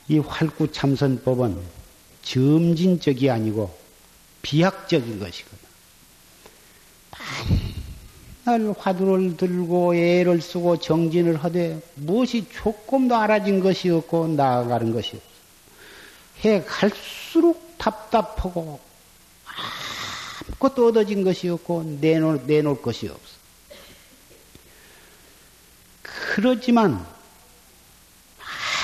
이 0.09 0.17
활구참선법은 0.19 1.57
점진적이 2.21 3.29
아니고 3.29 3.75
비약적인 4.41 5.19
것이거든. 5.19 5.57
맨날 8.45 8.73
화두를 8.77 9.35
들고 9.37 9.95
애를 9.95 10.41
쓰고 10.41 10.77
정진을 10.77 11.43
하되 11.43 11.81
무엇이 11.95 12.45
조금도 12.49 13.15
알아진 13.15 13.59
것이 13.59 13.89
없고 13.89 14.29
나아가는 14.29 14.93
것이 14.93 15.17
없어. 15.17 15.36
해 16.45 16.63
갈수록 16.63 17.77
답답하고 17.77 18.79
아무것도 19.45 20.87
얻어진 20.87 21.23
것이 21.23 21.49
없고 21.49 21.97
내놓을, 21.99 22.45
내놓을 22.45 22.81
것이 22.81 23.07
없어. 23.07 23.37
그러지만 26.03 27.05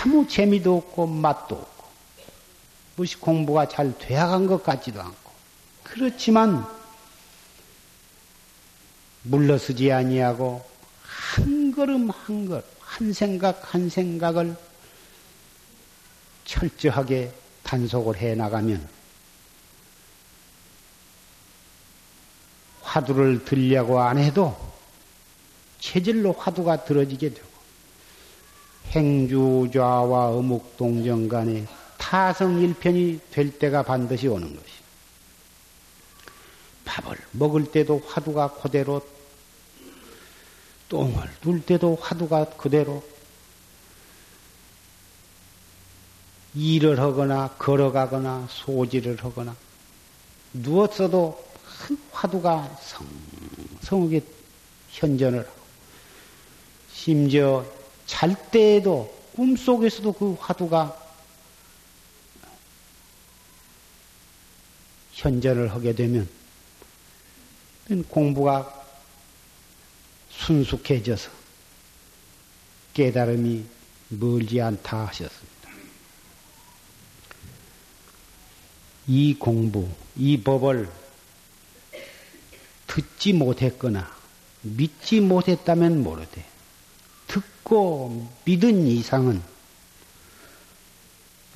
아무 0.03 0.27
재미도 0.27 0.77
없고 0.77 1.07
맛도 1.07 1.55
없고 1.55 1.83
무엇이 2.95 3.17
공부가 3.17 3.67
잘 3.67 3.97
되어간 3.97 4.47
것 4.47 4.63
같지도 4.63 5.01
않고 5.01 5.31
그렇지만 5.83 6.65
물러서지 9.23 9.91
아니하고 9.91 10.65
한 11.01 11.71
걸음 11.71 12.09
한 12.09 12.47
걸, 12.47 12.63
한 12.79 13.13
생각 13.13 13.73
한 13.73 13.89
생각을 13.89 14.55
철저하게 16.45 17.31
단속을 17.73 18.17
해 18.17 18.35
나가면 18.35 18.87
화두를 22.83 23.45
들려고 23.45 23.99
안 23.99 24.19
해도 24.19 24.55
체질로 25.79 26.33
화두가 26.33 26.85
들어지게 26.85 27.33
되고 27.33 27.47
행주좌와 28.91 30.27
어묵동정 30.27 31.27
간에 31.27 31.65
타성일편이 31.97 33.21
될 33.31 33.57
때가 33.57 33.81
반드시 33.81 34.27
오는 34.27 34.55
것이. 34.55 34.71
밥을 36.85 37.17
먹을 37.31 37.71
때도 37.71 38.03
화두가 38.05 38.53
그대로, 38.53 39.01
똥을 40.89 41.27
눌 41.41 41.65
때도 41.65 41.97
화두가 41.99 42.51
그대로, 42.57 43.03
일을 46.55 46.99
하거나 46.99 47.49
걸어가거나 47.57 48.47
소지를 48.49 49.23
하거나 49.23 49.55
누웠어도 50.53 51.43
화두가 52.11 52.77
성성하게 53.81 54.21
현전을 54.91 55.39
하고 55.39 55.63
심지어 56.93 57.65
잘 58.05 58.35
때에도 58.51 59.13
꿈속에서도 59.35 60.11
그 60.13 60.37
화두가 60.39 61.01
현전을 65.13 65.71
하게 65.71 65.93
되면 65.93 66.29
공부가 68.09 68.85
순숙해져서 70.29 71.29
깨달음이 72.93 73.65
멀지 74.09 74.61
않다 74.61 75.07
하셨습니다. 75.07 75.52
이 79.07 79.33
공부, 79.33 79.87
이 80.15 80.41
법을 80.41 80.89
듣지 82.87 83.33
못했거나 83.33 84.09
믿지 84.61 85.19
못했다면 85.19 86.03
모르되 86.03 86.45
듣고 87.27 88.29
믿은 88.45 88.87
이상은 88.87 89.41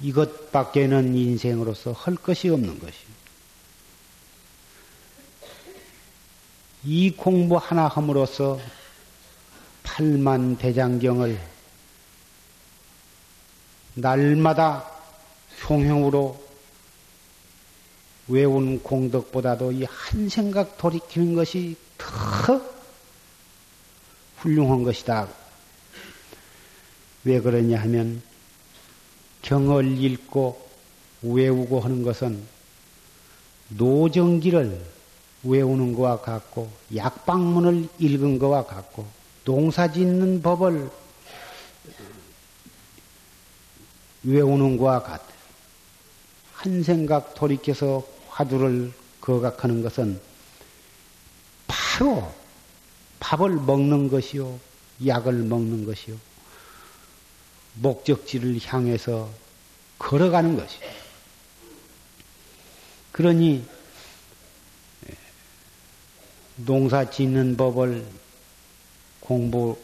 이것밖에는 0.01 1.15
인생으로서 1.15 1.91
할 1.91 2.15
것이 2.15 2.49
없는 2.49 2.79
것입니다. 2.79 3.17
이 6.83 7.11
공부 7.11 7.57
하나 7.57 7.87
함으로써 7.87 8.59
팔만 9.83 10.57
대장경을 10.57 11.39
날마다 13.95 14.89
효형으로 15.67 16.46
외운 18.27 18.81
공덕보다도 18.83 19.71
이 19.71 19.85
한 19.85 20.29
생각 20.29 20.77
돌이키는 20.77 21.35
것이 21.35 21.75
더 21.97 22.61
훌륭한 24.37 24.83
것이다. 24.83 25.27
왜 27.23 27.39
그러냐 27.41 27.79
하면 27.81 28.21
경을 29.41 29.97
읽고 30.01 30.67
외우고 31.21 31.79
하는 31.79 32.03
것은 32.03 32.41
노정기를 33.69 34.79
외우는 35.43 35.93
것과 35.93 36.21
같고 36.21 36.71
약방문을 36.95 37.89
읽은 37.99 38.39
것과 38.39 38.65
같고 38.65 39.05
농사 39.43 39.91
짓는 39.91 40.41
법을 40.41 40.89
외우는 44.23 44.77
것과 44.77 45.03
같아. 45.03 45.25
한 46.53 46.83
생각 46.83 47.33
돌이켜서 47.35 48.16
화두를 48.37 48.91
거각하는 49.19 49.81
것은 49.81 50.21
바로 51.65 52.31
밥을 53.19 53.49
먹는 53.49 54.09
것이요, 54.09 54.59
약을 55.05 55.33
먹는 55.33 55.85
것이요, 55.85 56.15
목적지를 57.81 58.59
향해서 58.63 59.29
걸어가는 59.97 60.55
것이요. 60.55 60.89
그러니 63.11 63.65
농사 66.57 67.09
짓는 67.09 67.57
법을 67.57 68.05
공부 69.19 69.79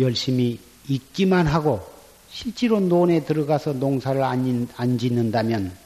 열심히 0.00 0.58
읽기만 0.88 1.46
하고 1.46 1.88
실제로 2.30 2.80
논에 2.80 3.24
들어가서 3.24 3.74
농사를 3.74 4.20
안, 4.24 4.68
안 4.76 4.98
짓는다면 4.98 5.76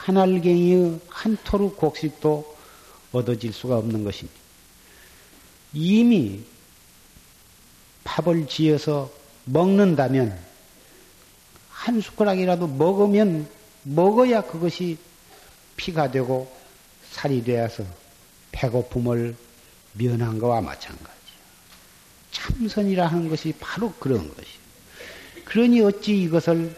한 0.00 0.16
알갱이의 0.16 0.98
한 1.10 1.36
토르 1.44 1.68
곡식도 1.74 2.56
얻어질 3.12 3.52
수가 3.52 3.76
없는 3.76 4.02
것입니다. 4.02 4.40
이미 5.74 6.42
밥을 8.04 8.48
지어서 8.48 9.12
먹는다면 9.44 10.38
한 11.68 12.00
숟가락이라도 12.00 12.66
먹으면 12.66 13.46
먹어야 13.82 14.40
그것이 14.40 14.96
피가 15.76 16.10
되고 16.10 16.50
살이 17.10 17.44
되어서 17.44 17.84
배고픔을 18.52 19.36
면한 19.92 20.38
것과 20.38 20.62
마찬가지야. 20.62 21.10
참선이라 22.30 23.06
하는 23.06 23.28
것이 23.28 23.54
바로 23.60 23.92
그런 23.98 24.28
것이야. 24.28 24.60
그러니 25.44 25.82
어찌 25.82 26.22
이것을 26.22 26.74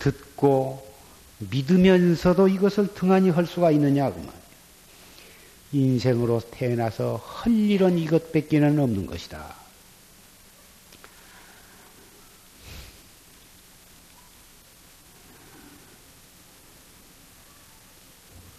듣고 0.00 0.89
믿으면서도 1.40 2.48
이것을 2.48 2.94
등한히 2.94 3.30
할 3.30 3.46
수가 3.46 3.70
있느냐고 3.70 4.18
말이야. 4.18 4.40
인생으로 5.72 6.40
태어나서 6.50 7.22
할 7.24 7.52
일은 7.52 7.96
이것밖에는 7.98 8.78
없는 8.78 9.06
것이다. 9.06 9.54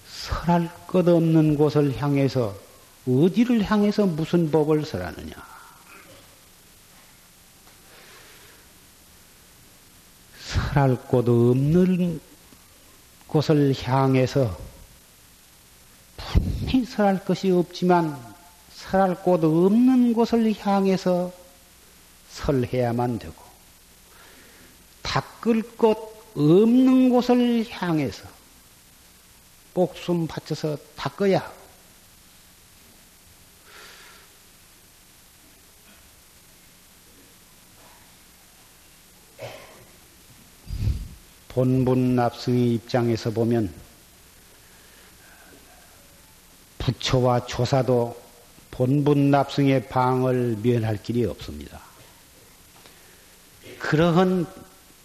설할 0.07 0.71
것 0.88 1.07
없는 1.07 1.55
곳을 1.55 1.95
향해서 2.01 2.57
어디를 3.07 3.63
향해서 3.63 4.05
무슨 4.05 4.49
법을 4.49 4.86
설하느냐? 4.86 5.34
설할 10.39 10.95
곳 11.07 11.27
없는 11.27 12.30
곳을 13.32 13.73
향해서 13.82 14.57
분명히 16.17 16.86
설할 16.86 17.23
것이 17.23 17.49
없지만 17.49 18.19
설할 18.73 19.23
곳 19.23 19.41
없는 19.41 20.13
곳을 20.13 20.53
향해서 20.59 21.32
설해야만 22.29 23.19
되고 23.19 23.34
닦을 25.01 25.63
곳 25.77 26.11
없는 26.36 27.09
곳을 27.09 27.65
향해서 27.69 28.27
목숨 29.73 30.27
바쳐서 30.27 30.77
닦아야 30.97 31.61
본분 41.62 42.16
납승의 42.16 42.74
입장에서 42.74 43.30
보면 43.30 43.72
부처와 46.80 47.45
조사도 47.45 48.20
본분 48.72 49.30
납승의 49.30 49.88
방을 49.88 50.57
면할 50.64 51.03
길이 51.03 51.24
없습니다. 51.24 51.80
그러한 53.78 54.47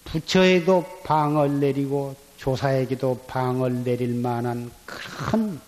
부처에도 0.07 1.03
방을 1.05 1.61
내리고 1.61 2.17
조사에게도 2.39 3.25
방을 3.27 3.85
내릴 3.85 4.15
만한 4.15 4.73
큰 4.87 5.61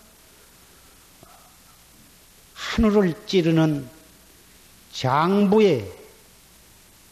하늘을 2.55 3.13
찌르는 3.27 3.87
장부의 4.93 5.87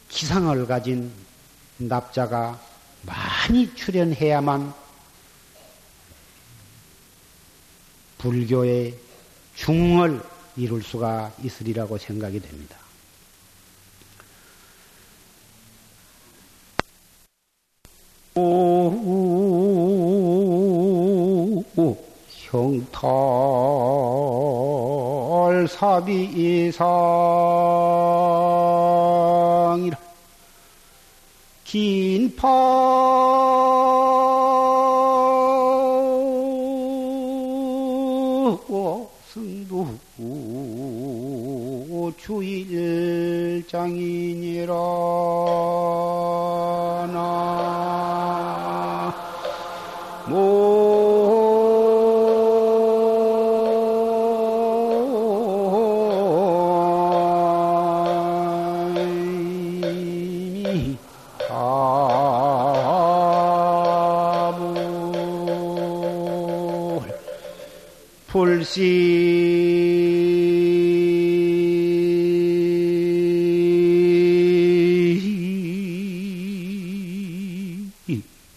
기상을 0.09 0.65
가진 0.65 1.11
납자가 1.78 2.66
많이 3.07 3.73
출연해야만 3.73 4.73
불교의 8.17 8.93
중을 9.55 10.21
이룰 10.57 10.83
수가 10.83 11.31
있으리라고 11.41 11.97
생각이 11.97 12.39
됩니다. 12.39 12.77
형탈 22.49 23.01
사비 25.67 26.23
이상이라 26.71 26.87
긴파. 31.68 32.47
승두 39.34 39.86
주일장이니라 42.18 43.28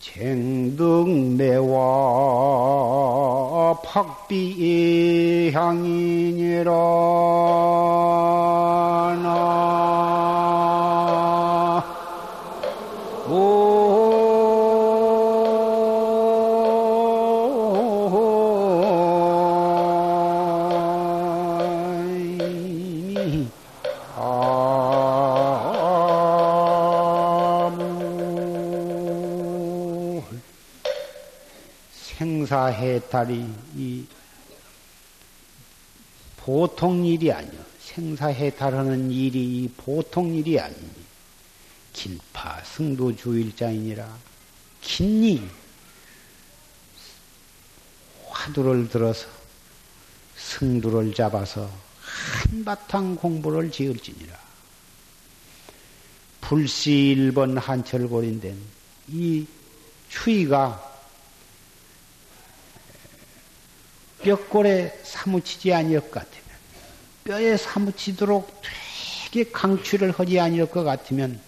쟁등내와 0.00 1.74
팍비향이 3.82 6.13
생사해탈이 33.14 33.54
이 33.76 34.04
보통 36.36 37.06
일이 37.06 37.30
아니요. 37.30 37.64
생사해탈하는 37.80 39.10
일이 39.10 39.70
보통 39.76 40.34
일이 40.34 40.58
아니니 40.58 40.90
길파 41.92 42.62
승도 42.64 43.14
주일자이니라 43.14 44.18
긴니 44.80 45.48
화두를 48.28 48.88
들어서 48.88 49.28
승두를 50.36 51.14
잡아서 51.14 51.70
한바탕 52.02 53.14
공부를 53.16 53.70
지을지니라. 53.70 54.36
불시 56.40 57.14
1번 57.16 57.58
한철골인데 57.58 58.54
이 59.08 59.46
추위가 60.08 60.93
뼈골에 64.24 65.00
사무치지 65.04 65.72
아니할 65.72 66.00
것 66.02 66.12
같으면 66.12 66.44
뼈에 67.24 67.56
사무치도록 67.56 68.62
되게 69.30 69.50
강취를 69.50 70.10
하지 70.10 70.40
아니할 70.40 70.70
것 70.70 70.82
같으면 70.82 71.40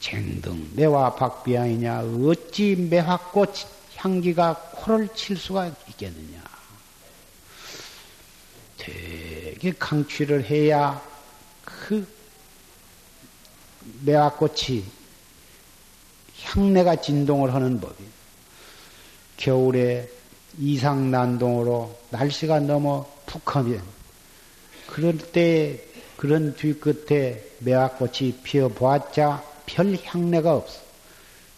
쟁등 0.00 0.70
매화 0.74 1.14
박비양이냐 1.14 2.00
어찌 2.26 2.76
매화꽃 2.76 3.78
향기가 3.98 4.54
코를 4.72 5.08
칠 5.14 5.36
수가 5.36 5.66
있겠느냐. 5.88 6.42
되게 8.76 9.72
강취를 9.72 10.48
해야 10.48 11.02
그 11.64 12.06
매화꽃이 14.02 14.84
향내가 16.44 16.96
진동을 16.96 17.52
하는 17.52 17.80
법이. 17.80 18.04
겨울에 19.36 20.08
이상난동으로 20.58 21.98
날씨가 22.10 22.60
너무 22.60 23.04
푹하면 23.26 23.82
그럴 24.86 25.16
때 25.16 25.84
그런 26.16 26.56
뒤끝에 26.56 27.44
매화꽃이 27.60 28.40
피어보았자 28.42 29.44
별 29.66 29.96
향내가 30.04 30.56
없어. 30.56 30.80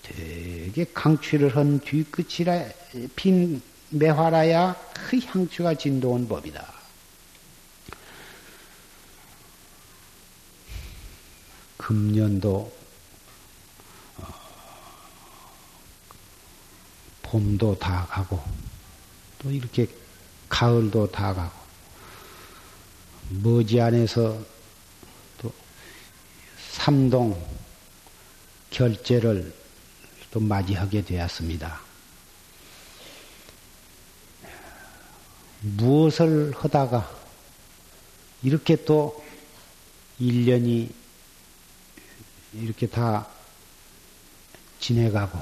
되게 0.03 0.85
강취를 0.93 1.57
한 1.57 1.79
뒤끝이라 1.81 2.65
핀 3.17 3.63
매화라야 3.91 4.77
그 4.93 5.19
향취가 5.19 5.75
진동한 5.75 6.29
법이다. 6.29 6.81
금년도 11.79 12.73
어, 14.19 14.27
봄도 17.23 17.79
다 17.79 18.07
가고 18.11 18.41
또 19.43 19.51
이렇게 19.51 19.89
가을도 20.49 21.11
다 21.11 21.33
가고 21.35 21.59
머지안에서 23.31 24.39
또 25.39 25.53
삼동 26.73 27.41
결제를 28.71 29.55
또 30.31 30.41
맞이하게 30.41 31.03
되었습니다. 31.05 31.81
무엇을 35.61 36.53
하다가 36.57 37.11
이렇게 38.43 38.77
또 38.85 39.25
1년이 40.21 40.93
이렇게 42.55 42.87
다 42.87 43.27
지내가고 44.81 45.39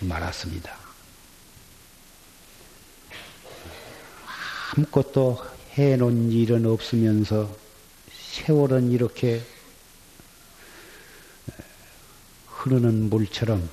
말았습니다. 0.00 0.89
아무것도 4.80 5.38
해놓은 5.72 6.32
일은 6.32 6.64
없으면서 6.66 7.54
세월은 8.12 8.90
이렇게 8.90 9.42
흐르는 12.46 13.10
물처럼 13.10 13.68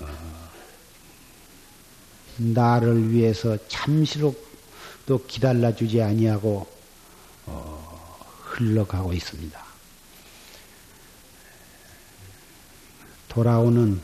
어, 0.00 0.06
나를 2.38 3.10
위해서 3.10 3.58
잠시로 3.68 4.34
또 5.06 5.24
기다려주지 5.24 6.00
아니하고 6.00 6.66
어, 7.46 8.18
흘러가고 8.40 9.12
있습니다. 9.12 9.64
돌아오는 13.28 14.00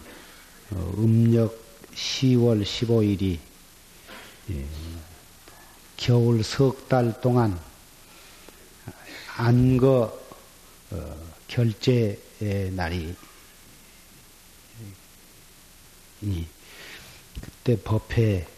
어, 0.70 0.94
음력 0.98 1.58
10월 1.94 2.62
15일이 2.64 3.38
예, 4.50 4.66
겨울 6.00 6.42
석 6.42 6.88
달 6.88 7.20
동안 7.20 7.60
안거 9.36 10.18
어, 10.90 11.16
결제의 11.46 12.72
날이 12.72 13.14
그때 17.40 17.76
법회에 17.76 18.48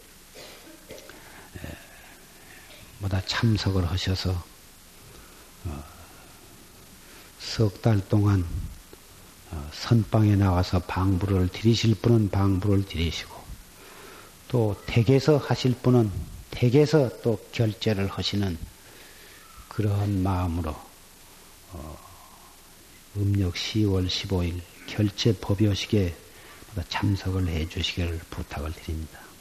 뭐다 3.01 3.21
참석을 3.27 3.91
하셔서 3.91 4.45
어, 5.65 5.85
석달 7.41 8.09
동안 8.09 8.47
선방에 9.73 10.37
나와서 10.37 10.79
방부를 10.79 11.49
드리실 11.49 11.97
분은 11.97 12.31
방부를 12.31 12.87
드리시고 12.87 13.35
또 14.47 14.81
댁에서 14.87 15.39
하실 15.39 15.75
분은 15.75 16.11
댁에서 16.53 17.21
또 17.23 17.39
결제를 17.51 18.07
하시는 18.07 18.57
그러한 19.69 20.23
마음으로 20.23 20.75
어, 21.73 21.99
음력 23.17 23.55
10월 23.55 24.07
15일 24.07 24.61
결제 24.87 25.35
법요식에 25.41 26.15
참석을 26.89 27.49
해 27.49 27.69
주시기를 27.69 28.21
부탁을 28.31 28.73
드립니다. 28.73 29.32